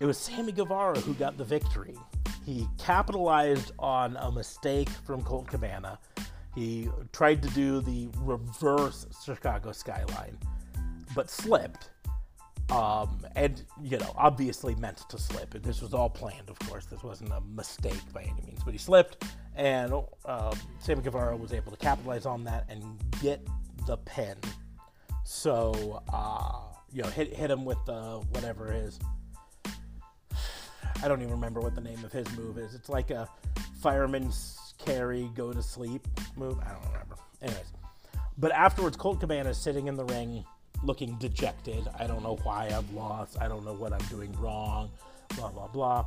it 0.00 0.06
was 0.06 0.16
Sammy 0.18 0.52
Guevara 0.52 0.98
who 1.00 1.14
got 1.14 1.36
the 1.36 1.44
victory. 1.44 1.96
He 2.44 2.66
capitalized 2.78 3.72
on 3.78 4.16
a 4.16 4.32
mistake 4.32 4.88
from 4.88 5.22
Colt 5.22 5.46
Cabana. 5.46 5.98
He 6.54 6.88
tried 7.12 7.42
to 7.42 7.48
do 7.50 7.80
the 7.80 8.08
reverse 8.16 9.06
Chicago 9.24 9.72
skyline, 9.72 10.36
but 11.14 11.30
slipped. 11.30 11.90
Um, 12.70 13.26
and, 13.36 13.62
you 13.82 13.98
know, 13.98 14.12
obviously 14.16 14.74
meant 14.76 14.98
to 15.10 15.18
slip. 15.18 15.52
This 15.62 15.82
was 15.82 15.92
all 15.92 16.08
planned, 16.08 16.48
of 16.48 16.58
course. 16.60 16.86
This 16.86 17.02
wasn't 17.02 17.32
a 17.32 17.40
mistake 17.40 18.00
by 18.12 18.22
any 18.22 18.42
means. 18.46 18.62
But 18.64 18.72
he 18.72 18.78
slipped, 18.78 19.24
and 19.54 19.92
um, 20.24 20.58
Sammy 20.78 21.02
Guevara 21.02 21.36
was 21.36 21.52
able 21.52 21.72
to 21.72 21.78
capitalize 21.78 22.26
on 22.26 22.44
that 22.44 22.66
and 22.68 22.82
get 23.20 23.46
the 23.86 23.96
pin. 23.98 24.36
So, 25.24 26.02
uh, 26.12 26.60
you 26.92 27.02
know, 27.02 27.08
hit, 27.08 27.34
hit 27.34 27.50
him 27.50 27.64
with 27.64 27.78
the 27.86 28.24
whatever 28.30 28.72
his. 28.72 28.98
I 31.02 31.08
don't 31.08 31.20
even 31.20 31.32
remember 31.32 31.60
what 31.60 31.74
the 31.74 31.80
name 31.80 32.04
of 32.04 32.12
his 32.12 32.30
move 32.36 32.58
is. 32.58 32.74
It's 32.74 32.88
like 32.88 33.10
a 33.10 33.28
fireman's 33.80 34.74
carry, 34.78 35.30
go 35.34 35.52
to 35.52 35.62
sleep 35.62 36.06
move. 36.36 36.58
I 36.60 36.72
don't 36.72 36.86
remember. 36.92 37.16
Anyways. 37.42 37.72
But 38.38 38.52
afterwards, 38.52 38.96
Colt 38.96 39.20
Cabana 39.20 39.50
is 39.50 39.58
sitting 39.58 39.86
in 39.86 39.96
the 39.96 40.04
ring 40.04 40.44
looking 40.82 41.16
dejected. 41.16 41.88
I 41.98 42.06
don't 42.06 42.22
know 42.22 42.38
why 42.42 42.66
I've 42.74 42.90
lost. 42.92 43.36
I 43.40 43.48
don't 43.48 43.64
know 43.64 43.74
what 43.74 43.92
I'm 43.92 44.06
doing 44.08 44.32
wrong. 44.40 44.90
Blah, 45.36 45.50
blah, 45.50 45.68
blah. 45.68 46.06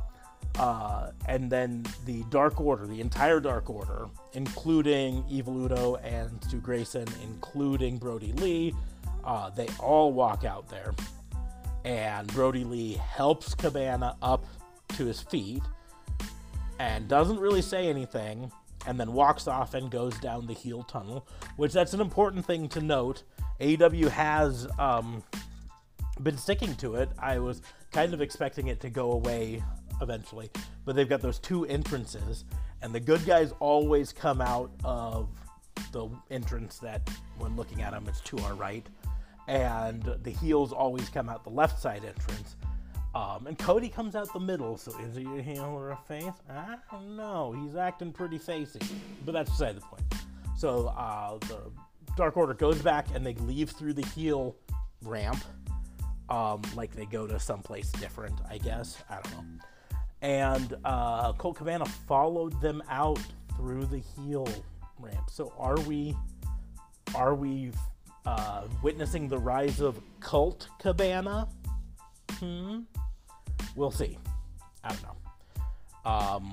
Uh, 0.58 1.10
and 1.26 1.50
then 1.50 1.84
the 2.06 2.22
Dark 2.30 2.60
Order, 2.60 2.86
the 2.86 3.00
entire 3.00 3.40
Dark 3.40 3.70
Order, 3.70 4.06
including 4.34 5.24
Evil 5.28 5.64
Uno 5.64 5.96
and 5.96 6.42
Stu 6.44 6.58
Grayson, 6.58 7.06
including 7.22 7.98
Brodie 7.98 8.32
Lee, 8.34 8.74
uh, 9.24 9.50
they 9.50 9.68
all 9.80 10.12
walk 10.12 10.44
out 10.44 10.68
there. 10.68 10.92
And 11.84 12.26
Brodie 12.28 12.64
Lee 12.64 12.94
helps 12.94 13.54
Cabana 13.54 14.16
up 14.22 14.44
to 14.94 15.06
his 15.06 15.20
feet 15.20 15.62
and 16.78 17.08
doesn't 17.08 17.38
really 17.38 17.62
say 17.62 17.88
anything 17.88 18.50
and 18.86 18.98
then 18.98 19.12
walks 19.12 19.48
off 19.48 19.74
and 19.74 19.90
goes 19.90 20.16
down 20.18 20.46
the 20.46 20.52
heel 20.52 20.82
tunnel, 20.82 21.26
which 21.56 21.72
that's 21.72 21.94
an 21.94 22.00
important 22.00 22.44
thing 22.44 22.68
to 22.68 22.80
note. 22.80 23.22
AEW 23.60 24.08
has 24.08 24.66
um, 24.78 25.22
been 26.22 26.36
sticking 26.36 26.74
to 26.76 26.96
it. 26.96 27.08
I 27.18 27.38
was 27.38 27.62
kind 27.92 28.12
of 28.12 28.20
expecting 28.20 28.68
it 28.68 28.80
to 28.80 28.90
go 28.90 29.12
away 29.12 29.62
eventually, 30.00 30.50
but 30.84 30.96
they've 30.96 31.08
got 31.08 31.22
those 31.22 31.38
two 31.38 31.64
entrances, 31.66 32.44
and 32.82 32.94
the 32.94 33.00
good 33.00 33.24
guys 33.24 33.52
always 33.60 34.12
come 34.12 34.40
out 34.40 34.70
of 34.84 35.28
the 35.92 36.08
entrance 36.30 36.78
that, 36.78 37.08
when 37.38 37.56
looking 37.56 37.82
at 37.82 37.92
them, 37.92 38.04
it's 38.08 38.20
to 38.22 38.38
our 38.40 38.54
right, 38.54 38.86
and 39.46 40.02
the 40.22 40.30
heels 40.30 40.72
always 40.72 41.08
come 41.08 41.28
out 41.28 41.44
the 41.44 41.50
left 41.50 41.80
side 41.80 42.04
entrance. 42.04 42.56
Um, 43.14 43.46
and 43.46 43.56
Cody 43.56 43.88
comes 43.88 44.16
out 44.16 44.32
the 44.32 44.40
middle, 44.40 44.76
so 44.76 44.92
is 44.98 45.14
he 45.16 45.24
a 45.38 45.40
heel 45.40 45.62
or 45.62 45.90
a 45.90 45.98
face? 46.08 46.32
I 46.50 46.76
don't 46.90 47.16
know. 47.16 47.54
He's 47.62 47.76
acting 47.76 48.12
pretty 48.12 48.38
facey, 48.38 48.80
but 49.24 49.32
that's 49.32 49.50
beside 49.50 49.76
the 49.76 49.82
point. 49.82 50.02
So 50.56 50.88
uh, 50.88 51.38
the 51.38 51.70
Dark 52.16 52.36
Order 52.36 52.54
goes 52.54 52.82
back 52.82 53.06
and 53.14 53.24
they 53.24 53.34
leave 53.34 53.70
through 53.70 53.92
the 53.92 54.06
heel 54.08 54.56
ramp, 55.02 55.44
um, 56.28 56.62
like 56.74 56.94
they 56.94 57.06
go 57.06 57.26
to 57.26 57.38
someplace 57.38 57.92
different, 57.92 58.40
I 58.50 58.58
guess. 58.58 59.02
I 59.08 59.20
don't 59.20 59.32
know. 59.32 59.44
And 60.22 60.74
uh, 60.84 61.34
Colt 61.34 61.56
Cabana 61.56 61.86
followed 61.86 62.60
them 62.60 62.82
out 62.88 63.20
through 63.56 63.86
the 63.86 63.98
heel 63.98 64.48
ramp. 64.98 65.30
So 65.30 65.52
are 65.56 65.78
we, 65.80 66.16
are 67.14 67.34
we 67.34 67.70
uh, 68.26 68.64
witnessing 68.82 69.28
the 69.28 69.38
rise 69.38 69.80
of 69.80 70.00
Cult 70.18 70.68
Cabana? 70.80 71.46
Hmm. 72.40 72.80
We'll 73.76 73.90
see. 73.90 74.18
I 74.82 74.88
don't 74.90 75.02
know. 75.02 76.10
Um, 76.10 76.52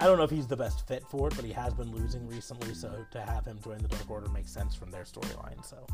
I 0.00 0.06
don't 0.06 0.18
know 0.18 0.24
if 0.24 0.30
he's 0.30 0.46
the 0.46 0.56
best 0.56 0.86
fit 0.86 1.04
for 1.08 1.28
it, 1.28 1.36
but 1.36 1.44
he 1.44 1.52
has 1.52 1.72
been 1.74 1.90
losing 1.92 2.26
recently, 2.28 2.74
so 2.74 3.06
to 3.12 3.20
have 3.20 3.44
him 3.46 3.58
join 3.62 3.78
the 3.78 3.88
Dark 3.88 4.10
Order 4.10 4.28
makes 4.30 4.50
sense 4.50 4.74
from 4.74 4.90
their 4.90 5.04
storyline. 5.04 5.64
So, 5.64 5.86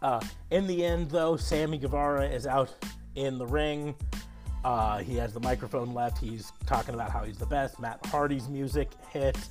uh, 0.00 0.20
in 0.50 0.66
the 0.66 0.84
end, 0.84 1.10
though, 1.10 1.36
Sammy 1.36 1.78
Guevara 1.78 2.26
is 2.28 2.46
out 2.46 2.74
in 3.14 3.38
the 3.38 3.46
ring. 3.46 3.94
Uh, 4.64 4.98
he 4.98 5.16
has 5.16 5.32
the 5.32 5.40
microphone 5.40 5.92
left. 5.92 6.18
He's 6.18 6.52
talking 6.66 6.94
about 6.94 7.10
how 7.10 7.24
he's 7.24 7.38
the 7.38 7.46
best. 7.46 7.78
Matt 7.80 8.04
Hardy's 8.06 8.48
music 8.48 8.90
hits. 9.10 9.50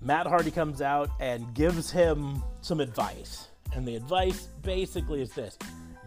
Matt 0.00 0.26
Hardy 0.26 0.50
comes 0.50 0.82
out 0.82 1.10
and 1.20 1.52
gives 1.54 1.90
him 1.90 2.42
some 2.60 2.80
advice. 2.80 3.48
And 3.74 3.86
the 3.86 3.96
advice 3.96 4.48
basically 4.62 5.22
is 5.22 5.32
this 5.32 5.58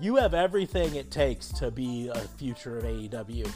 you 0.01 0.15
have 0.15 0.33
everything 0.33 0.95
it 0.95 1.11
takes 1.11 1.49
to 1.49 1.71
be 1.71 2.09
a 2.13 2.19
future 2.19 2.77
of 2.77 2.83
AEW, 2.83 3.51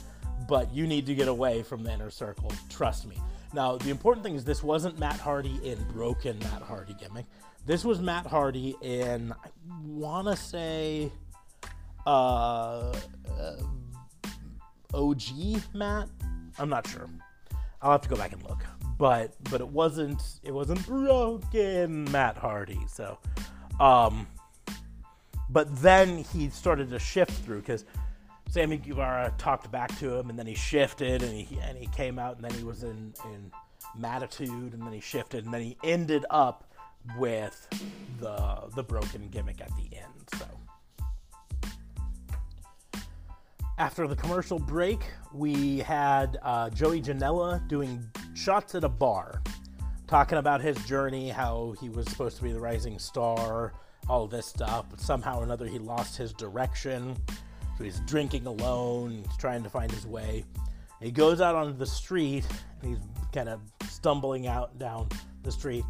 but 0.48 0.74
you 0.74 0.88
need 0.88 1.06
to 1.06 1.16
get 1.16 1.28
away 1.28 1.64
from 1.64 1.84
the 1.84 1.92
inner 1.92 2.10
circle. 2.10 2.52
Trust 2.70 3.08
me. 3.08 3.18
Now, 3.54 3.78
the 3.78 3.90
important 3.90 4.26
thing 4.26 4.36
is 4.36 4.44
this 4.44 4.64
wasn't 4.64 5.00
Matt 5.00 5.20
Hardy 5.20 5.60
in 5.64 5.82
broken 5.94 6.40
Matt 6.40 6.64
Hardy 6.64 6.96
gimmick. 7.00 7.26
This 7.66 7.86
was 7.86 8.02
Matt 8.02 8.26
Hardy 8.26 8.76
in, 8.82 9.32
I 9.32 9.48
want 9.86 10.28
to 10.28 10.36
say, 10.36 11.12
uh, 12.06 12.94
uh, 13.40 13.56
OG 14.94 15.22
Matt. 15.74 16.10
I'm 16.60 16.70
not 16.70 16.88
sure. 16.88 17.10
I'll 17.82 17.92
have 17.92 18.02
to 18.02 18.10
go 18.10 18.16
back 18.16 18.34
and 18.34 18.44
look. 18.44 18.64
But 18.98 19.34
but 19.50 19.60
it 19.60 19.68
wasn't 19.68 20.22
it 20.44 20.54
wasn't 20.54 20.86
broken 20.86 22.10
Matt 22.12 22.38
Hardy. 22.38 22.80
So, 22.88 23.18
um, 23.80 24.28
but 25.50 25.82
then 25.82 26.18
he 26.18 26.50
started 26.50 26.90
to 26.90 27.00
shift 27.00 27.32
through 27.44 27.62
because 27.62 27.86
Sammy 28.50 28.78
Guevara 28.78 29.34
talked 29.38 29.72
back 29.72 29.98
to 30.00 30.16
him, 30.16 30.30
and 30.30 30.38
then 30.38 30.46
he 30.46 30.56
shifted, 30.56 31.24
and 31.24 31.34
he 31.34 31.60
and 31.60 31.78
he 31.78 31.88
came 31.88 32.20
out, 32.20 32.36
and 32.36 32.44
then 32.46 32.54
he 32.54 32.64
was 32.64 32.84
in 32.84 33.14
in 33.26 33.52
Mattitude, 33.98 34.74
and 34.74 34.82
then 34.82 34.94
he 34.94 35.00
shifted, 35.00 35.46
and 35.46 35.54
then 35.54 35.62
he 35.62 35.78
ended 35.84 36.26
up 36.30 36.72
with 37.18 37.68
the 38.20 38.70
the 38.76 38.84
broken 38.84 39.28
gimmick 39.30 39.60
at 39.62 39.72
the 39.76 39.98
end. 39.98 40.30
So 40.38 40.46
after 43.78 44.08
the 44.08 44.16
commercial 44.16 44.60
break, 44.60 45.04
we 45.34 45.80
had 45.80 46.38
uh, 46.44 46.70
Joey 46.70 47.02
Janela 47.02 47.68
doing 47.68 48.08
shots 48.36 48.76
at 48.76 48.84
a 48.84 48.90
bar, 48.90 49.42
talking 50.08 50.38
about 50.38 50.62
his 50.62 50.78
journey, 50.86 51.30
how 51.30 51.74
he 51.82 51.90
was 51.90 52.08
supposed 52.08 52.38
to 52.38 52.44
be 52.44 52.52
the 52.52 52.60
rising 52.60 53.00
star, 53.00 53.74
all 54.10 54.28
this 54.28 54.46
stuff, 54.46 54.86
but 54.90 55.00
somehow 55.00 55.40
or 55.40 55.44
another 55.44 55.66
he 55.66 55.80
lost 55.80 56.18
his 56.18 56.34
direction. 56.34 57.16
So 57.78 57.84
he's 57.84 58.00
drinking 58.02 58.46
alone, 58.46 59.24
he's 59.26 59.38
trying 59.38 59.64
to 59.64 59.70
find 59.70 59.92
his 59.92 60.06
way. 60.06 60.46
He 61.02 61.12
goes 61.12 61.42
out 61.42 61.56
onto 61.56 61.78
the 61.78 61.86
street 61.86 62.46
and 62.82 62.92
he's 62.92 63.04
kind 63.34 63.50
of 63.50 63.60
stumbling 63.90 64.48
out 64.48 64.78
down 64.78 65.10
the 65.42 65.52
street, 65.52 65.84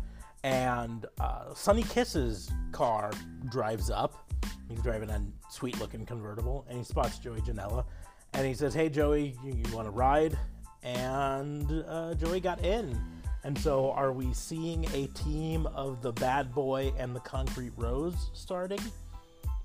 and 0.43 1.05
uh, 1.19 1.53
Sonny 1.53 1.83
Kiss's 1.83 2.49
car 2.71 3.11
drives 3.49 3.89
up. 3.89 4.31
He's 4.69 4.81
driving 4.81 5.09
a 5.09 5.23
sweet 5.49 5.79
looking 5.79 6.05
convertible 6.05 6.65
and 6.67 6.77
he 6.77 6.83
spots 6.83 7.19
Joey 7.19 7.41
Janela 7.41 7.85
and 8.33 8.45
he 8.45 8.53
says, 8.53 8.73
Hey 8.73 8.89
Joey, 8.89 9.35
you, 9.43 9.53
you 9.53 9.75
want 9.75 9.87
to 9.87 9.91
ride? 9.91 10.37
And 10.81 11.85
uh, 11.87 12.13
Joey 12.15 12.39
got 12.39 12.63
in 12.65 12.99
And 13.45 13.57
so, 13.57 13.91
are 13.91 14.13
we 14.13 14.33
seeing 14.33 14.85
a 14.93 15.07
team 15.07 15.67
of 15.67 16.01
the 16.01 16.13
Bad 16.13 16.53
Boy 16.53 16.93
and 16.97 17.13
the 17.13 17.19
Concrete 17.19 17.73
Rose 17.75 18.29
starting? 18.33 18.79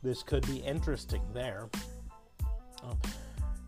This 0.03 0.23
could 0.23 0.47
be 0.47 0.57
interesting 0.59 1.23
there. 1.33 1.69
Oh. 2.85 2.97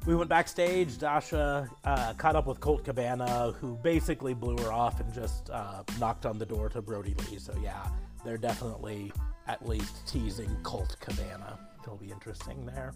We 0.07 0.17
went 0.17 0.31
backstage. 0.31 0.99
Dasha 0.99 1.69
uh, 1.85 2.15
caught 2.15 2.35
up 2.35 2.47
with 2.47 2.59
Colt 2.59 2.85
Cabana, 2.85 3.53
who 3.61 3.77
basically 3.83 4.35
blew 4.35 4.57
her 4.65 4.73
off 4.73 4.99
and 4.99 5.13
just 5.13 5.51
uh, 5.51 5.83
knocked 5.99 6.27
on 6.27 6.39
the 6.39 6.47
door 6.47 6.69
to 6.71 6.81
Brodie 6.81 7.15
Lee. 7.31 7.39
So, 7.39 7.55
yeah, 7.63 7.87
they're 8.25 8.39
definitely 8.39 9.13
at 9.47 9.69
least 9.69 10.07
teasing 10.09 10.57
Colt 10.63 10.97
Cabana. 11.01 11.59
It'll 11.83 11.97
be 11.97 12.11
interesting 12.11 12.65
there. 12.65 12.95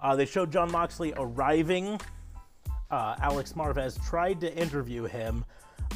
Uh, 0.00 0.16
they 0.16 0.26
showed 0.26 0.50
Jon 0.50 0.72
Moxley 0.72 1.12
arriving. 1.16 2.00
Uh, 2.90 3.16
Alex 3.20 3.52
Marvez 3.52 3.98
tried 4.08 4.40
to 4.40 4.54
interview 4.54 5.04
him, 5.04 5.44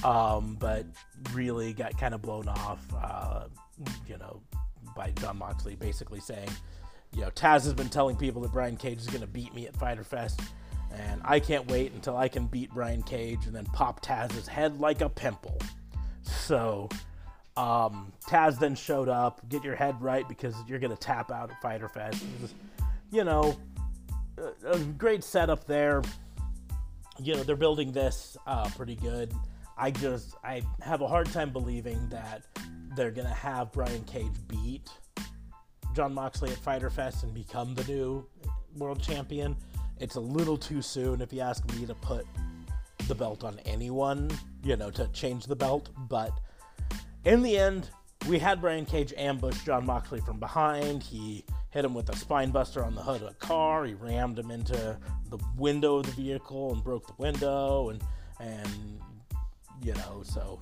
um, 0.04 0.56
but 0.58 0.84
really 1.32 1.72
got 1.72 1.98
kind 1.98 2.14
of 2.14 2.22
blown 2.22 2.48
off, 2.48 2.80
uh, 3.02 3.44
you 4.06 4.18
know, 4.18 4.40
by 4.94 5.10
Jon 5.12 5.38
Moxley 5.38 5.74
basically 5.74 6.20
saying, 6.20 6.50
you 7.14 7.22
know, 7.22 7.30
Taz 7.30 7.64
has 7.64 7.74
been 7.74 7.88
telling 7.88 8.16
people 8.16 8.42
that 8.42 8.52
Brian 8.52 8.76
Cage 8.76 9.00
is 9.00 9.06
going 9.06 9.20
to 9.20 9.26
beat 9.26 9.54
me 9.54 9.66
at 9.66 9.76
Fyter 9.76 10.04
Fest, 10.04 10.40
and 10.92 11.20
I 11.24 11.40
can't 11.40 11.70
wait 11.70 11.92
until 11.92 12.16
I 12.16 12.28
can 12.28 12.46
beat 12.46 12.70
Brian 12.70 13.02
Cage 13.02 13.46
and 13.46 13.54
then 13.54 13.64
pop 13.66 14.04
Taz's 14.04 14.46
head 14.46 14.80
like 14.80 15.00
a 15.00 15.08
pimple. 15.08 15.58
So, 16.22 16.88
um, 17.56 18.12
Taz 18.26 18.58
then 18.58 18.74
showed 18.74 19.08
up. 19.08 19.46
Get 19.48 19.62
your 19.64 19.74
head 19.74 20.00
right 20.00 20.26
because 20.28 20.54
you're 20.66 20.78
going 20.78 20.94
to 20.94 21.00
tap 21.00 21.30
out 21.30 21.50
at 21.50 21.60
Fyter 21.60 21.88
Fest. 21.88 22.22
Was, 22.40 22.54
you 23.10 23.24
know, 23.24 23.56
a, 24.38 24.72
a, 24.72 24.78
great 24.78 25.22
setup 25.22 25.66
there. 25.66 26.02
You 27.22 27.36
know, 27.36 27.42
they're 27.42 27.56
building 27.56 27.92
this 27.92 28.36
uh, 28.46 28.68
pretty 28.70 28.96
good. 28.96 29.32
I 29.78 29.90
just 29.90 30.34
I 30.44 30.62
have 30.80 31.00
a 31.00 31.06
hard 31.06 31.30
time 31.32 31.50
believing 31.50 32.08
that 32.08 32.44
they're 32.96 33.10
to 33.10 33.24
have 33.34 33.72
Brian 33.72 34.04
Cage 34.04 34.32
beat 34.48 34.90
Jon 35.94 36.14
Moxley 36.14 36.50
at 36.50 36.58
Fyter 36.58 36.90
Fest 36.90 37.22
and 37.22 37.32
become 37.32 37.74
the 37.74 37.84
new 37.84 38.26
world 38.76 39.02
champion. 39.02 39.56
It's 40.00 40.16
a 40.16 40.20
little 40.20 40.56
too 40.56 40.82
soon, 40.82 41.20
if 41.20 41.32
you 41.32 41.40
ask 41.40 41.64
me, 41.74 41.86
to 41.86 41.94
put 41.94 42.26
the 43.06 43.14
belt 43.14 43.44
on 43.44 43.60
anyone, 43.66 44.30
you 44.64 44.76
know, 44.76 44.90
to 44.90 45.06
change 45.08 45.44
the 45.44 45.56
belt. 45.56 45.90
But 46.08 46.32
in 47.24 47.42
the 47.42 47.56
end, 47.56 47.90
we 48.28 48.38
had 48.38 48.60
Brian 48.60 48.86
Cage 48.86 49.12
ambush 49.16 49.62
Jon 49.64 49.86
Moxley 49.86 50.20
from 50.20 50.40
behind. 50.40 51.02
He 51.02 51.44
hit 51.72 51.84
him 51.84 51.94
with 51.94 52.08
a 52.10 52.16
spine 52.16 52.50
buster 52.50 52.84
on 52.84 52.94
the 52.94 53.02
hood 53.02 53.22
of 53.22 53.28
a 53.28 53.34
car. 53.34 53.84
He 53.84 53.94
rammed 53.94 54.38
him 54.38 54.50
into 54.50 54.96
the 55.30 55.38
window 55.56 55.96
of 55.96 56.06
the 56.06 56.12
vehicle 56.12 56.72
and 56.72 56.84
broke 56.84 57.06
the 57.06 57.14
window. 57.18 57.88
And, 57.88 58.02
and 58.40 59.00
you 59.82 59.94
know, 59.94 60.22
so 60.22 60.60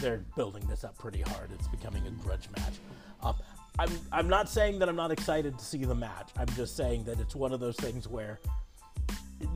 they're 0.00 0.24
building 0.36 0.66
this 0.66 0.84
up 0.84 0.98
pretty 0.98 1.22
hard. 1.22 1.50
It's 1.54 1.68
becoming 1.68 2.06
a 2.06 2.10
grudge 2.10 2.48
match. 2.56 2.74
Um, 3.22 3.36
I'm, 3.78 3.90
I'm 4.10 4.28
not 4.28 4.48
saying 4.48 4.80
that 4.80 4.88
I'm 4.88 4.96
not 4.96 5.12
excited 5.12 5.58
to 5.58 5.64
see 5.64 5.84
the 5.84 5.94
match. 5.94 6.30
I'm 6.36 6.48
just 6.48 6.76
saying 6.76 7.04
that 7.04 7.20
it's 7.20 7.34
one 7.34 7.52
of 7.52 7.60
those 7.60 7.76
things 7.76 8.08
where 8.08 8.40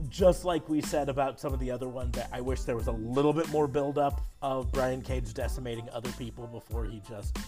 just 0.09 0.45
like 0.45 0.69
we 0.69 0.81
said 0.81 1.09
about 1.09 1.41
some 1.41 1.53
of 1.53 1.61
the 1.61 1.71
other 1.71 1.89
ones, 1.89 2.17
I 2.33 2.41
wish 2.41 2.63
there 2.63 2.77
was 2.77 2.87
a 2.87 2.93
little 2.93 3.33
bit 3.33 3.49
more 3.51 3.67
buildup 3.67 4.21
of 4.43 4.73
Brian 4.73 5.03
Cage 5.03 5.35
decimating 5.35 5.89
other 5.91 6.11
people 6.13 6.47
before 6.47 6.85
he 6.85 7.03
just, 7.09 7.39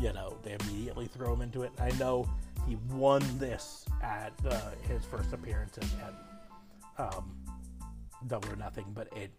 you 0.00 0.12
know, 0.12 0.36
they 0.42 0.56
immediately 0.60 1.06
throw 1.06 1.32
him 1.32 1.42
into 1.42 1.62
it. 1.62 1.72
I 1.78 1.90
know 1.98 2.28
he 2.66 2.76
won 2.90 3.22
this 3.38 3.84
at 4.02 4.32
uh, 4.48 4.70
his 4.88 5.04
first 5.04 5.32
appearance 5.32 5.78
at 5.78 6.14
um, 6.98 7.36
Double 8.26 8.50
or 8.50 8.56
Nothing, 8.56 8.86
but 8.94 9.08
it, 9.16 9.30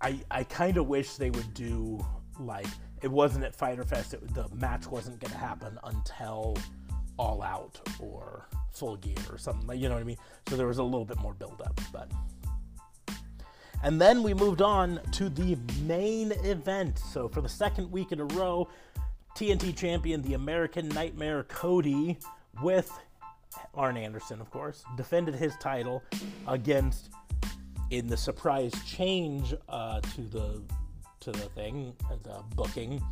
I, 0.00 0.20
I 0.30 0.44
kind 0.44 0.76
of 0.76 0.86
wish 0.86 1.14
they 1.14 1.30
would 1.30 1.54
do 1.54 2.04
like 2.38 2.66
it 3.02 3.10
wasn't 3.10 3.44
at 3.44 3.54
Fyter 3.54 3.84
Fest. 3.84 4.14
It, 4.14 4.34
the 4.34 4.48
match 4.54 4.86
wasn't 4.86 5.20
going 5.20 5.32
to 5.32 5.38
happen 5.38 5.78
until 5.84 6.56
All 7.18 7.42
Out 7.42 7.80
or 7.98 8.48
Full 8.72 8.96
Gear 8.96 9.14
or 9.30 9.38
something. 9.38 9.66
Like, 9.66 9.78
you 9.78 9.88
know 9.88 9.94
what 9.94 10.02
I 10.02 10.04
mean? 10.04 10.18
So 10.48 10.56
there 10.56 10.66
was 10.66 10.78
a 10.78 10.82
little 10.82 11.04
bit 11.04 11.18
more 11.18 11.34
build 11.34 11.62
up, 11.64 11.80
but. 11.92 12.10
And 13.82 13.98
then 13.98 14.22
we 14.22 14.34
moved 14.34 14.60
on 14.60 15.00
to 15.12 15.30
the 15.30 15.56
main 15.82 16.32
event. 16.44 16.98
So 16.98 17.28
for 17.28 17.40
the 17.40 17.48
second 17.48 17.90
week 17.90 18.12
in 18.12 18.20
a 18.20 18.26
row, 18.26 18.68
TNT 19.36 19.76
champion, 19.76 20.22
the 20.22 20.34
American 20.34 20.88
Nightmare 20.88 21.44
Cody, 21.44 22.18
with 22.62 22.90
Arn 23.74 23.96
Anderson, 23.96 24.40
of 24.40 24.50
course, 24.50 24.84
defended 24.96 25.34
his 25.34 25.54
title 25.56 26.02
against, 26.46 27.10
in 27.90 28.06
the 28.06 28.16
surprise 28.16 28.72
change 28.86 29.54
uh, 29.68 30.00
to 30.00 30.20
the 30.22 30.62
to 31.20 31.32
the 31.32 31.48
thing, 31.50 31.94
the 32.22 32.42
booking, 32.54 33.02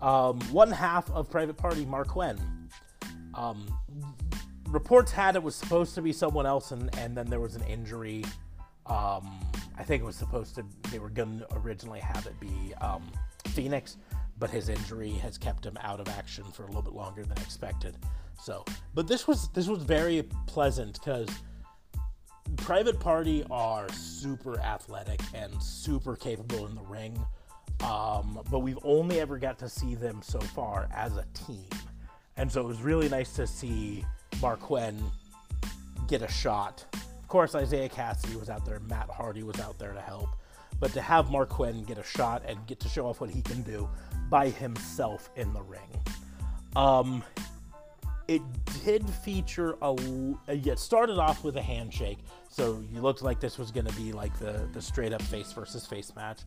um, 0.00 0.38
one 0.52 0.70
half 0.70 1.10
of 1.10 1.28
Private 1.28 1.56
Party, 1.56 1.84
Marq 1.84 2.06
Quen. 2.06 2.38
Um, 3.34 3.66
reports 4.68 5.10
had 5.10 5.36
it 5.36 5.42
was 5.42 5.54
supposed 5.54 5.94
to 5.96 6.02
be 6.02 6.12
someone 6.12 6.46
else, 6.46 6.70
and, 6.70 6.94
and 6.98 7.16
then 7.16 7.26
there 7.26 7.40
was 7.40 7.56
an 7.56 7.62
injury. 7.64 8.24
Um, 8.86 9.40
I 9.78 9.82
think 9.82 10.02
it 10.02 10.06
was 10.06 10.16
supposed 10.16 10.54
to, 10.56 10.64
they 10.90 10.98
were 10.98 11.10
going 11.10 11.40
to 11.40 11.46
originally 11.56 12.00
have 12.00 12.26
it 12.26 12.38
be 12.40 12.72
um, 12.80 13.02
Phoenix, 13.48 13.96
but 14.38 14.50
his 14.50 14.68
injury 14.68 15.10
has 15.10 15.38
kept 15.38 15.64
him 15.64 15.78
out 15.82 16.00
of 16.00 16.08
action 16.08 16.44
for 16.52 16.64
a 16.64 16.66
little 16.66 16.82
bit 16.82 16.92
longer 16.92 17.24
than 17.24 17.36
expected. 17.38 17.96
So, 18.42 18.64
but 18.94 19.08
this 19.08 19.26
was 19.26 19.48
this 19.50 19.66
was 19.66 19.82
very 19.82 20.22
pleasant 20.46 20.94
because 20.94 21.28
Private 22.56 23.00
Party 23.00 23.44
are 23.50 23.88
super 23.92 24.58
athletic 24.60 25.20
and 25.34 25.62
super 25.62 26.16
capable 26.16 26.66
in 26.66 26.74
the 26.74 26.82
ring. 26.82 27.18
Um, 27.82 28.40
but 28.50 28.60
we've 28.60 28.78
only 28.84 29.20
ever 29.20 29.38
got 29.38 29.58
to 29.58 29.68
see 29.68 29.94
them 29.94 30.20
so 30.22 30.40
far 30.40 30.88
as 30.94 31.16
a 31.16 31.24
team. 31.34 31.68
And 32.36 32.50
so 32.50 32.60
it 32.60 32.66
was 32.66 32.80
really 32.82 33.08
nice 33.08 33.34
to 33.34 33.46
see 33.46 34.04
Marq 34.36 34.60
Quen 34.60 35.02
get 36.08 36.22
a 36.22 36.28
shot. 36.28 36.84
Of 36.94 37.28
course, 37.28 37.54
Isiah 37.54 37.88
Kassidy 37.88 38.38
was 38.38 38.48
out 38.48 38.64
there, 38.64 38.80
Matt 38.80 39.10
Hardy 39.10 39.42
was 39.42 39.58
out 39.60 39.78
there 39.78 39.92
to 39.92 40.00
help. 40.00 40.30
But 40.78 40.92
to 40.92 41.00
have 41.00 41.26
Marq 41.26 41.48
Quen 41.48 41.84
get 41.84 41.98
a 41.98 42.04
shot 42.04 42.42
and 42.46 42.64
get 42.66 42.80
to 42.80 42.88
show 42.88 43.06
off 43.06 43.20
what 43.20 43.30
he 43.30 43.42
can 43.42 43.62
do 43.62 43.88
by 44.28 44.48
himself 44.48 45.30
in 45.36 45.52
the 45.52 45.62
ring. 45.62 45.80
Um, 46.74 47.22
it 48.28 48.42
did 48.84 49.08
feature 49.08 49.76
a. 49.82 49.96
It 50.48 50.78
started 50.78 51.18
off 51.18 51.44
with 51.44 51.56
a 51.56 51.62
handshake, 51.62 52.18
so 52.48 52.82
you 52.92 53.00
looked 53.00 53.22
like 53.22 53.40
this 53.40 53.56
was 53.56 53.70
going 53.70 53.86
to 53.86 53.94
be 53.94 54.12
like 54.12 54.36
the 54.38 54.68
the 54.72 54.82
straight 54.82 55.12
up 55.12 55.22
face 55.22 55.52
versus 55.52 55.86
face 55.86 56.14
match. 56.16 56.40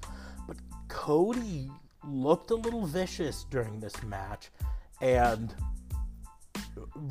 But 0.45 0.57
Cody 0.89 1.71
looked 2.07 2.51
a 2.51 2.55
little 2.55 2.85
vicious 2.85 3.45
during 3.49 3.79
this 3.79 4.03
match, 4.03 4.49
and 5.01 5.53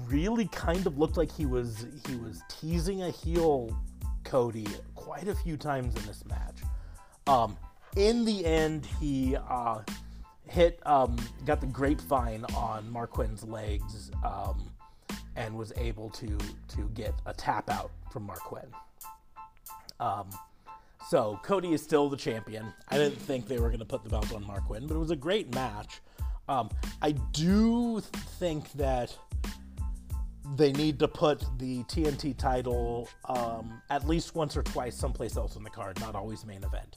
really 0.06 0.48
kind 0.48 0.86
of 0.86 0.98
looked 0.98 1.16
like 1.16 1.32
he 1.32 1.46
was 1.46 1.86
he 2.06 2.16
was 2.16 2.42
teasing 2.48 3.02
a 3.02 3.10
heel 3.10 3.74
Cody 4.24 4.66
quite 4.94 5.28
a 5.28 5.34
few 5.34 5.56
times 5.56 5.96
in 5.96 6.06
this 6.06 6.24
match. 6.26 6.60
Um, 7.26 7.56
in 7.96 8.24
the 8.24 8.44
end, 8.44 8.86
he 9.00 9.36
uh, 9.36 9.80
hit 10.50 10.80
um, 10.86 11.16
got 11.44 11.60
the 11.60 11.66
grapevine 11.66 12.44
on 12.56 12.90
Marq 12.90 13.10
Quen's 13.10 13.44
legs 13.44 14.10
um, 14.24 14.70
and 15.36 15.56
was 15.56 15.72
able 15.76 16.10
to 16.10 16.38
to 16.68 16.90
get 16.94 17.14
a 17.26 17.32
tap 17.32 17.70
out 17.70 17.90
from 18.10 18.26
Marq 18.26 18.40
Quen. 18.40 18.66
Um, 20.00 20.28
so 21.08 21.40
Cody 21.42 21.72
is 21.72 21.82
still 21.82 22.08
the 22.08 22.16
champion. 22.16 22.72
I 22.88 22.98
didn't 22.98 23.18
think 23.18 23.46
they 23.46 23.58
were 23.58 23.68
going 23.68 23.78
to 23.78 23.84
put 23.84 24.04
the 24.04 24.10
belt 24.10 24.32
on 24.34 24.44
Marq 24.44 24.66
Quen, 24.66 24.86
but 24.86 24.94
it 24.94 24.98
was 24.98 25.10
a 25.10 25.16
great 25.16 25.54
match. 25.54 26.00
Um, 26.48 26.70
I 27.02 27.12
do 27.12 28.00
think 28.00 28.72
that 28.72 29.16
they 30.56 30.72
need 30.72 30.98
to 30.98 31.08
put 31.08 31.44
the 31.58 31.82
TNT 31.84 32.36
title 32.36 33.08
um, 33.26 33.82
at 33.90 34.06
least 34.08 34.34
once 34.34 34.56
or 34.56 34.62
twice 34.62 34.96
someplace 34.96 35.36
else 35.36 35.56
on 35.56 35.62
the 35.62 35.70
card, 35.70 36.00
not 36.00 36.14
always 36.14 36.44
main 36.46 36.64
event. 36.64 36.96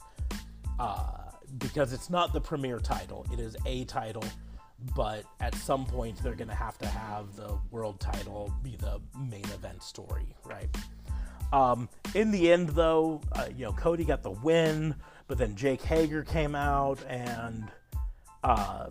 Uh, 0.78 1.31
because 1.58 1.92
it's 1.92 2.10
not 2.10 2.32
the 2.32 2.40
premier 2.40 2.78
title, 2.78 3.26
it 3.32 3.40
is 3.40 3.56
a 3.66 3.84
title, 3.84 4.24
but 4.96 5.24
at 5.40 5.54
some 5.54 5.84
point 5.86 6.22
they're 6.22 6.34
going 6.34 6.48
to 6.48 6.54
have 6.54 6.78
to 6.78 6.86
have 6.86 7.36
the 7.36 7.58
world 7.70 8.00
title 8.00 8.52
be 8.62 8.76
the 8.76 9.00
main 9.18 9.44
event 9.44 9.82
story, 9.82 10.34
right? 10.44 10.68
Um, 11.52 11.88
in 12.14 12.30
the 12.30 12.50
end, 12.50 12.70
though, 12.70 13.20
uh, 13.32 13.46
you 13.54 13.64
know, 13.64 13.72
Cody 13.72 14.04
got 14.04 14.22
the 14.22 14.30
win, 14.30 14.94
but 15.28 15.36
then 15.38 15.54
Jake 15.54 15.82
Hager 15.82 16.22
came 16.22 16.54
out 16.54 16.98
and 17.08 17.70
uh, 18.42 18.88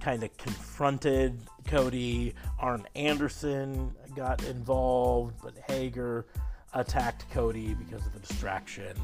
kind 0.00 0.22
of 0.22 0.36
confronted 0.36 1.40
Cody. 1.66 2.34
Arn 2.58 2.86
Anderson 2.94 3.94
got 4.14 4.44
involved, 4.44 5.36
but 5.42 5.54
Hager 5.68 6.26
attacked 6.74 7.30
Cody 7.30 7.74
because 7.74 8.06
of 8.06 8.12
the 8.12 8.20
distraction. 8.20 8.96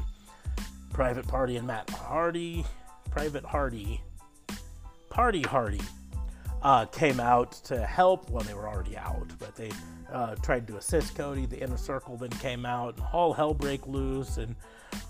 Private 0.93 1.27
Party 1.27 1.57
and 1.57 1.65
Matt 1.65 1.89
Hardy, 1.89 2.65
Private 3.09 3.45
Hardy, 3.45 4.01
Party 5.09 5.41
Hardy, 5.41 5.81
uh, 6.61 6.85
came 6.85 7.19
out 7.19 7.51
to 7.51 7.85
help. 7.85 8.29
Well, 8.29 8.43
they 8.43 8.53
were 8.53 8.67
already 8.67 8.97
out, 8.97 9.27
but 9.39 9.55
they 9.55 9.71
uh, 10.11 10.35
tried 10.35 10.67
to 10.67 10.77
assist 10.77 11.15
Cody. 11.15 11.45
The 11.45 11.61
inner 11.61 11.77
circle 11.77 12.17
then 12.17 12.29
came 12.31 12.65
out, 12.65 12.97
and 12.97 13.05
all 13.13 13.33
hell 13.33 13.53
break 13.53 13.87
loose. 13.87 14.37
And 14.37 14.55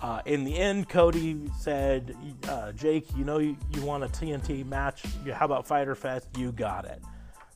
uh, 0.01 0.21
in 0.25 0.43
the 0.43 0.57
end, 0.57 0.89
Cody 0.89 1.39
said, 1.57 2.15
uh, 2.47 2.71
"Jake, 2.73 3.07
you 3.15 3.25
know 3.25 3.39
you, 3.39 3.57
you 3.73 3.81
want 3.81 4.03
a 4.03 4.07
TNT 4.07 4.65
match? 4.65 5.03
How 5.33 5.45
about 5.45 5.65
Fyter 5.65 5.95
Fest? 5.95 6.27
You 6.38 6.51
got 6.51 6.85
it." 6.85 7.01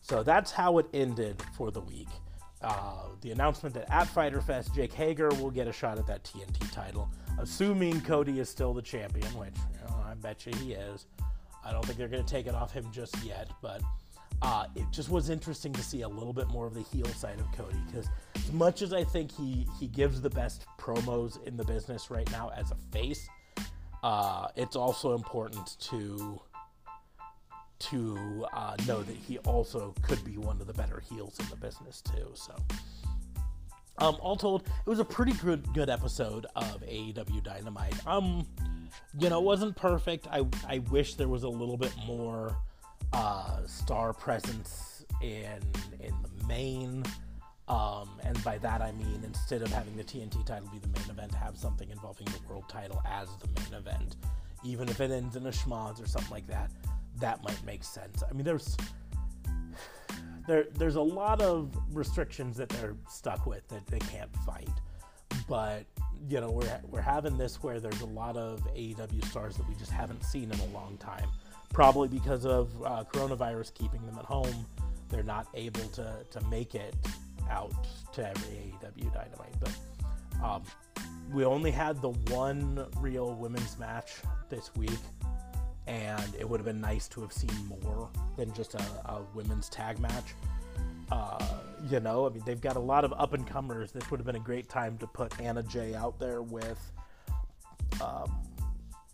So 0.01 0.23
that's 0.23 0.51
how 0.51 0.79
it 0.79 0.87
ended 0.93 1.41
for 1.55 1.71
the 1.71 1.81
week. 1.81 2.09
Uh, 2.63 2.93
the 3.21 3.31
announcement 3.31 3.75
that 3.75 3.91
at 3.91 4.07
Fyter 4.07 4.41
Fest, 4.41 4.73
Jake 4.73 4.93
Hager 4.93 5.29
will 5.29 5.51
get 5.51 5.67
a 5.67 5.73
shot 5.73 5.97
at 5.97 6.07
that 6.07 6.23
TNT 6.23 6.71
title, 6.71 7.09
assuming 7.39 7.99
Cody 8.01 8.39
is 8.39 8.49
still 8.49 8.73
the 8.73 8.81
champion, 8.81 9.27
which 9.37 9.55
you 9.71 9.87
know, 9.87 9.95
I 10.05 10.13
bet 10.15 10.45
you 10.45 10.53
he 10.55 10.73
is. 10.73 11.05
I 11.65 11.71
don't 11.71 11.85
think 11.85 11.97
they're 11.97 12.07
going 12.07 12.23
to 12.23 12.29
take 12.29 12.47
it 12.47 12.55
off 12.55 12.71
him 12.71 12.85
just 12.91 13.21
yet, 13.23 13.49
but 13.61 13.81
uh, 14.41 14.65
it 14.75 14.85
just 14.91 15.09
was 15.09 15.29
interesting 15.29 15.71
to 15.73 15.81
see 15.81 16.01
a 16.01 16.07
little 16.07 16.33
bit 16.33 16.47
more 16.49 16.65
of 16.65 16.73
the 16.73 16.81
heel 16.81 17.05
side 17.07 17.39
of 17.39 17.51
Cody 17.53 17.77
because 17.87 18.07
as 18.35 18.51
much 18.51 18.81
as 18.81 18.93
I 18.93 19.03
think 19.03 19.31
he 19.31 19.65
he 19.79 19.87
gives 19.87 20.21
the 20.21 20.29
best 20.29 20.65
promos 20.77 21.41
in 21.45 21.55
the 21.55 21.63
business 21.63 22.11
right 22.11 22.29
now 22.31 22.51
as 22.55 22.71
a 22.71 22.75
face, 22.91 23.27
uh, 24.03 24.47
it's 24.55 24.75
also 24.75 25.15
important 25.15 25.77
to 25.79 26.41
to 27.89 28.45
uh, 28.53 28.75
know 28.87 29.03
that 29.03 29.15
he 29.15 29.37
also 29.39 29.93
could 30.01 30.23
be 30.23 30.37
one 30.37 30.59
of 30.61 30.67
the 30.67 30.73
better 30.73 31.01
heels 31.09 31.39
in 31.39 31.47
the 31.49 31.55
business 31.55 32.01
too. 32.01 32.31
So. 32.33 32.55
Um, 33.99 34.17
all 34.21 34.35
told, 34.35 34.63
it 34.63 34.89
was 34.89 34.97
a 34.97 35.05
pretty 35.05 35.33
good 35.33 35.71
good 35.73 35.87
episode 35.87 36.47
of 36.55 36.81
AEW 36.81 37.43
Dynamite. 37.43 37.95
Um, 38.07 38.47
you 39.19 39.29
know, 39.29 39.37
it 39.37 39.43
wasn't 39.43 39.75
perfect. 39.75 40.27
I 40.31 40.45
I 40.67 40.79
wish 40.79 41.13
there 41.13 41.27
was 41.27 41.43
a 41.43 41.49
little 41.49 41.77
bit 41.77 41.93
more 42.07 42.57
uh, 43.13 43.65
star 43.65 44.13
presence 44.13 45.05
in 45.21 45.59
in 45.99 46.13
the 46.23 46.47
main. 46.47 47.03
Um, 47.67 48.09
and 48.25 48.43
by 48.43 48.57
that 48.57 48.81
I 48.81 48.91
mean 48.91 49.21
instead 49.23 49.61
of 49.61 49.71
having 49.71 49.95
the 49.95 50.03
TNT 50.03 50.45
title 50.45 50.67
be 50.69 50.79
the 50.79 50.99
main 50.99 51.09
event, 51.09 51.33
have 51.33 51.55
something 51.55 51.89
involving 51.89 52.25
the 52.25 52.39
world 52.49 52.65
title 52.67 53.01
as 53.05 53.29
the 53.37 53.47
main 53.61 53.79
event. 53.79 54.15
Even 54.65 54.89
if 54.89 54.99
it 55.01 55.11
ends 55.11 55.35
in 55.35 55.45
a 55.45 55.51
schmoz 55.51 56.03
or 56.03 56.07
something 56.07 56.31
like 56.31 56.47
that, 56.47 56.71
that 57.19 57.43
might 57.43 57.63
make 57.65 57.83
sense. 57.83 58.23
I 58.27 58.33
mean, 58.33 58.43
there's 58.43 58.77
there 60.47 60.65
there's 60.75 60.95
a 60.95 61.01
lot 61.01 61.41
of 61.41 61.75
restrictions 61.91 62.57
that 62.57 62.69
they're 62.69 62.95
stuck 63.09 63.45
with 63.45 63.67
that 63.69 63.85
they 63.87 63.99
can't 63.99 64.35
fight. 64.45 64.69
But 65.47 65.85
you 66.29 66.39
know, 66.39 66.51
we're 66.51 66.81
we're 66.89 67.01
having 67.01 67.37
this 67.37 67.61
where 67.63 67.79
there's 67.79 68.01
a 68.01 68.05
lot 68.05 68.37
of 68.37 68.61
AEW 68.75 69.25
stars 69.25 69.57
that 69.57 69.67
we 69.67 69.75
just 69.75 69.91
haven't 69.91 70.23
seen 70.23 70.51
in 70.51 70.59
a 70.59 70.65
long 70.67 70.97
time 70.97 71.27
probably 71.73 72.07
because 72.07 72.45
of 72.45 72.69
uh, 72.83 73.03
coronavirus 73.11 73.73
keeping 73.73 74.05
them 74.05 74.17
at 74.17 74.25
home. 74.25 74.65
They're 75.09 75.23
not 75.23 75.47
able 75.55 75.87
to, 75.89 76.15
to 76.29 76.41
make 76.47 76.75
it 76.75 76.95
out 77.49 77.73
to 78.13 78.29
every 78.29 78.73
AEW 78.81 79.13
Dynamite. 79.13 79.55
But 79.59 79.71
um, 80.43 80.63
we 81.31 81.43
only 81.43 81.71
had 81.71 82.01
the 82.01 82.11
one 82.31 82.85
real 82.99 83.33
women's 83.33 83.77
match 83.79 84.13
this 84.49 84.73
week, 84.75 84.91
and 85.87 86.35
it 86.39 86.47
would 86.47 86.59
have 86.59 86.65
been 86.65 86.81
nice 86.81 87.07
to 87.09 87.21
have 87.21 87.33
seen 87.33 87.53
more 87.67 88.09
than 88.37 88.53
just 88.53 88.75
a, 88.75 88.83
a 89.05 89.21
women's 89.33 89.69
tag 89.69 89.99
match. 89.99 90.33
Uh, 91.11 91.45
you 91.89 91.99
know, 91.99 92.25
I 92.25 92.29
mean, 92.29 92.41
they've 92.45 92.61
got 92.61 92.75
a 92.75 92.79
lot 92.79 93.03
of 93.03 93.13
up 93.17 93.33
and 93.33 93.45
comers. 93.45 93.91
This 93.91 94.09
would 94.09 94.19
have 94.19 94.25
been 94.25 94.37
a 94.37 94.39
great 94.39 94.69
time 94.69 94.97
to 94.99 95.07
put 95.07 95.39
Anna 95.39 95.61
Jay 95.63 95.93
out 95.93 96.17
there 96.19 96.41
with. 96.41 96.79
Um, 98.01 98.31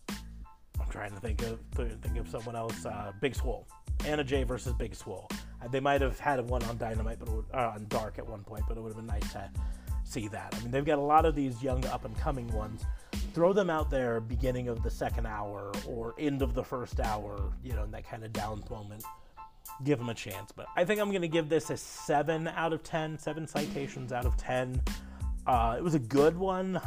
I'm 0.10 0.90
trying 0.90 1.12
to 1.12 1.20
think 1.20 1.42
of 1.42 1.60
think 1.76 2.18
of 2.18 2.30
someone 2.30 2.56
else. 2.56 2.86
Uh, 2.86 3.12
Big 3.20 3.36
Swole, 3.36 3.68
Anna 4.06 4.24
Jay 4.24 4.44
versus 4.44 4.74
Big 4.74 4.96
Swole. 4.96 5.30
Uh, 5.62 5.68
they 5.68 5.80
might 5.80 6.02
have 6.02 6.20
had 6.20 6.48
one 6.48 6.64
on 6.64 6.78
Dynamite, 6.78 7.20
but 7.20 7.30
would, 7.30 7.46
uh, 7.54 7.72
on 7.76 7.86
Dark 7.90 8.18
at 8.18 8.28
one 8.28 8.44
point, 8.44 8.64
but 8.68 8.78
it 8.78 8.82
would 8.82 8.90
have 8.90 8.98
been 8.98 9.08
nice 9.08 9.34
to 9.34 9.50
see 10.04 10.28
that. 10.30 10.56
I 10.58 10.62
mean, 10.62 10.72
they've 10.72 10.86
got 10.86 11.00
a 11.00 11.02
lot 11.02 11.26
of 11.26 11.36
these 11.36 11.62
young 11.62 11.86
up 11.88 12.06
and 12.06 12.18
coming 12.18 12.48
ones. 12.50 12.86
Throw 13.34 13.54
them 13.54 13.70
out 13.70 13.90
there 13.90 14.20
beginning 14.20 14.68
of 14.68 14.84
the 14.84 14.90
second 14.90 15.26
hour 15.26 15.72
or 15.88 16.16
end 16.18 16.42
of 16.42 16.54
the 16.54 16.64
first 16.64 17.00
hour, 17.00 17.54
you 17.64 17.74
know, 17.74 17.84
in 17.84 17.92
that 17.92 18.08
kind 18.08 18.24
of 18.24 18.34
down 18.34 18.64
moment. 18.70 19.04
Give 19.84 19.98
them 19.98 20.10
a 20.10 20.14
chance. 20.14 20.52
But 20.52 20.68
I 20.76 20.84
think 20.84 21.00
I'm 21.00 21.10
going 21.10 21.22
to 21.22 21.28
give 21.28 21.50
this 21.50 21.70
a 21.70 21.78
7 21.78 22.48
out 22.48 22.74
of 22.74 22.84
10, 22.84 23.20
7 23.20 23.48
citations 23.48 24.12
out 24.12 24.26
of 24.26 24.36
10. 24.38 24.82
Uh, 25.46 25.76
it 25.78 25.84
was 25.84 25.94
a 25.94 26.00
good 26.00 26.38
one. 26.38 26.82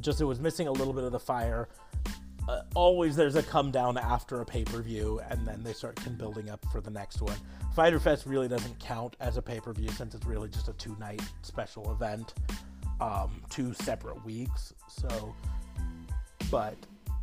Just 0.00 0.20
it 0.20 0.24
was 0.24 0.40
missing 0.40 0.68
a 0.68 0.72
little 0.72 0.92
bit 0.92 1.04
of 1.04 1.12
the 1.12 1.18
fire 1.18 1.68
uh, 2.48 2.62
always 2.74 3.16
there's 3.16 3.34
a 3.34 3.42
come 3.42 3.70
down 3.70 3.98
after 3.98 4.40
a 4.40 4.44
pay 4.44 4.64
per 4.64 4.80
view, 4.80 5.20
and 5.30 5.46
then 5.46 5.62
they 5.62 5.72
start 5.72 5.98
building 6.18 6.48
up 6.48 6.64
for 6.70 6.80
the 6.80 6.90
next 6.90 7.20
one. 7.20 7.36
Fyter 7.74 7.98
Fest 7.98 8.26
really 8.26 8.48
doesn't 8.48 8.78
count 8.78 9.16
as 9.20 9.36
a 9.36 9.42
pay 9.42 9.60
per 9.60 9.72
view 9.72 9.88
since 9.90 10.14
it's 10.14 10.26
really 10.26 10.48
just 10.48 10.68
a 10.68 10.72
two 10.74 10.96
night 11.00 11.22
special 11.42 11.90
event, 11.92 12.34
um, 13.00 13.42
two 13.50 13.72
separate 13.74 14.24
weeks. 14.24 14.74
So, 14.88 15.34
but 16.50 16.76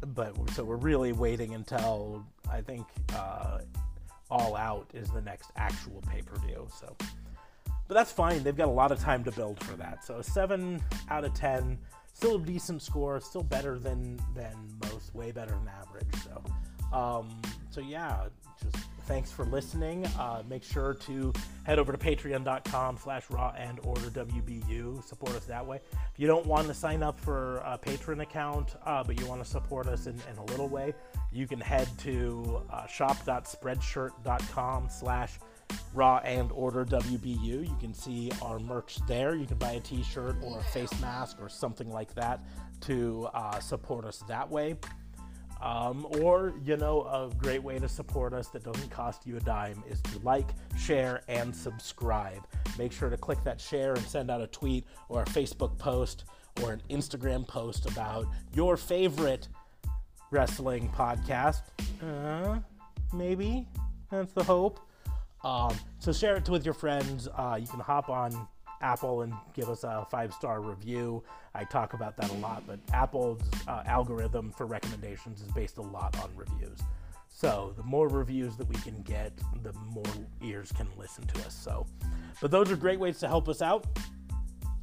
but 0.07 0.35
so 0.51 0.63
we're 0.63 0.75
really 0.75 1.13
waiting 1.13 1.53
until 1.55 2.25
I 2.51 2.61
think 2.61 2.85
uh, 3.15 3.59
All 4.29 4.55
Out 4.55 4.89
is 4.93 5.09
the 5.09 5.21
next 5.21 5.51
actual 5.55 6.01
pay 6.09 6.21
per 6.21 6.35
view. 6.45 6.67
So, 6.79 6.95
but 7.87 7.93
that's 7.95 8.11
fine. 8.11 8.43
They've 8.43 8.55
got 8.55 8.67
a 8.67 8.71
lot 8.71 8.91
of 8.91 8.99
time 8.99 9.23
to 9.23 9.31
build 9.31 9.63
for 9.63 9.75
that. 9.77 10.03
So 10.05 10.21
seven 10.21 10.83
out 11.09 11.25
of 11.25 11.33
ten 11.33 11.77
still 12.13 12.35
a 12.35 12.39
decent 12.39 12.81
score, 12.81 13.19
still 13.19 13.43
better 13.43 13.77
than 13.77 14.19
than 14.35 14.55
most, 14.83 15.13
way 15.13 15.31
better 15.31 15.51
than 15.51 15.67
average. 15.67 16.15
So, 16.23 16.97
um, 16.97 17.41
so 17.69 17.81
yeah, 17.81 18.27
just 18.61 18.85
thanks 19.05 19.31
for 19.31 19.45
listening. 19.45 20.05
Uh, 20.19 20.43
make 20.47 20.63
sure 20.63 20.93
to 20.93 21.33
head 21.63 21.79
over 21.79 21.91
to 21.91 21.97
patreon.com 21.97 22.97
slash 22.97 23.23
raw 23.29 23.53
and 23.57 23.79
order 23.83 24.09
WBU. 24.09 25.03
Support 25.03 25.35
us 25.35 25.45
that 25.45 25.65
way. 25.65 25.79
If 25.91 26.19
you 26.19 26.27
don't 26.27 26.45
want 26.45 26.67
to 26.67 26.73
sign 26.73 27.03
up 27.03 27.19
for 27.19 27.57
a 27.57 27.77
patron 27.77 28.21
account, 28.21 28.75
uh, 28.85 29.03
but 29.03 29.19
you 29.19 29.25
want 29.25 29.43
to 29.43 29.49
support 29.49 29.87
us 29.87 30.07
in, 30.07 30.15
in, 30.31 30.37
a 30.37 30.45
little 30.45 30.67
way, 30.67 30.93
you 31.31 31.47
can 31.47 31.59
head 31.59 31.87
to 31.99 32.61
uh, 32.71 32.87
shop.spreadshirt.com 32.87 34.87
slash 34.89 35.39
Raw 35.93 36.17
and 36.23 36.51
Order 36.51 36.85
WBU. 36.85 37.67
You 37.67 37.77
can 37.79 37.93
see 37.93 38.31
our 38.41 38.59
merch 38.59 38.99
there. 39.07 39.35
You 39.35 39.45
can 39.45 39.57
buy 39.57 39.73
a 39.73 39.79
t 39.79 40.03
shirt 40.03 40.35
or 40.43 40.59
a 40.59 40.63
face 40.63 40.91
mask 41.01 41.37
or 41.41 41.49
something 41.49 41.89
like 41.89 42.13
that 42.15 42.41
to 42.81 43.29
uh, 43.33 43.59
support 43.59 44.05
us 44.05 44.23
that 44.27 44.49
way. 44.49 44.75
Um, 45.63 46.05
or, 46.19 46.53
you 46.65 46.75
know, 46.75 47.03
a 47.03 47.33
great 47.37 47.63
way 47.63 47.79
to 47.79 47.87
support 47.87 48.33
us 48.33 48.49
that 48.49 48.65
doesn't 48.65 48.91
cost 48.91 49.25
you 49.25 49.37
a 49.37 49.39
dime 49.39 49.81
is 49.89 50.01
to 50.01 50.19
like, 50.19 50.49
share, 50.77 51.21
and 51.29 51.55
subscribe. 51.55 52.45
Make 52.77 52.91
sure 52.91 53.09
to 53.09 53.15
click 53.15 53.41
that 53.45 53.61
share 53.61 53.93
and 53.93 54.05
send 54.05 54.29
out 54.29 54.41
a 54.41 54.47
tweet 54.47 54.85
or 55.07 55.21
a 55.21 55.25
Facebook 55.25 55.77
post 55.77 56.25
or 56.61 56.73
an 56.73 56.81
Instagram 56.89 57.47
post 57.47 57.89
about 57.89 58.27
your 58.53 58.75
favorite 58.75 59.47
wrestling 60.31 60.89
podcast. 60.89 61.61
Uh, 62.05 62.59
maybe. 63.13 63.65
That's 64.11 64.33
the 64.33 64.43
hope. 64.43 64.81
Um, 65.45 65.73
so 65.99 66.11
share 66.11 66.35
it 66.35 66.49
with 66.49 66.65
your 66.65 66.73
friends. 66.73 67.29
Uh, 67.37 67.57
you 67.59 67.67
can 67.67 67.79
hop 67.79 68.09
on 68.09 68.49
Apple 68.83 69.21
and 69.21 69.33
give 69.53 69.69
us 69.69 69.83
a 69.83 70.05
five 70.11 70.33
star 70.33 70.61
review. 70.61 71.23
I 71.55 71.63
talk 71.63 71.93
about 71.93 72.17
that 72.17 72.29
a 72.29 72.35
lot, 72.35 72.63
but 72.67 72.79
Apple's 72.93 73.41
uh, 73.67 73.83
algorithm 73.85 74.51
for 74.51 74.65
recommendations 74.65 75.41
is 75.41 75.47
based 75.53 75.77
a 75.77 75.81
lot 75.81 76.17
on 76.21 76.29
reviews. 76.35 76.79
So 77.29 77.73
the 77.75 77.83
more 77.83 78.07
reviews 78.07 78.57
that 78.57 78.67
we 78.67 78.75
can 78.75 79.01
get, 79.01 79.33
the 79.63 79.73
more 79.73 80.03
ears 80.43 80.71
can 80.71 80.87
listen 80.97 81.25
to 81.27 81.39
us. 81.45 81.55
So, 81.55 81.87
but 82.41 82.51
those 82.51 82.69
are 82.71 82.75
great 82.75 82.99
ways 82.99 83.19
to 83.19 83.27
help 83.27 83.49
us 83.49 83.61
out. 83.61 83.87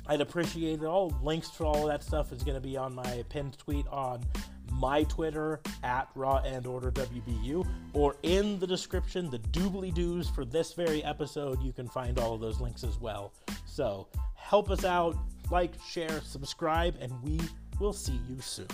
I'd 0.06 0.20
appreciate 0.20 0.82
it 0.82 0.86
all. 0.86 1.16
Links 1.22 1.50
to 1.50 1.64
all 1.64 1.86
that 1.86 2.02
stuff 2.02 2.32
is 2.32 2.42
going 2.42 2.56
to 2.56 2.60
be 2.60 2.76
on 2.76 2.94
my 2.94 3.24
pinned 3.28 3.56
tweet 3.58 3.86
on 3.88 4.24
my 4.70 5.04
Twitter 5.04 5.60
at 5.82 6.08
Raw 6.14 6.38
and 6.38 6.66
Order 6.66 6.90
WBU, 6.92 7.66
or 7.92 8.16
in 8.22 8.58
the 8.58 8.66
description, 8.66 9.30
the 9.30 9.38
doobly 9.38 9.92
doos 9.92 10.28
for 10.28 10.44
this 10.44 10.72
very 10.72 11.02
episode. 11.04 11.62
You 11.62 11.72
can 11.72 11.88
find 11.88 12.18
all 12.18 12.34
of 12.34 12.40
those 12.40 12.60
links 12.60 12.84
as 12.84 12.98
well. 12.98 13.32
So 13.66 14.08
help 14.34 14.70
us 14.70 14.84
out, 14.84 15.16
like, 15.50 15.72
share, 15.88 16.20
subscribe, 16.22 16.96
and 17.00 17.12
we 17.22 17.40
will 17.78 17.92
see 17.92 18.20
you 18.28 18.40
soon. 18.40 18.66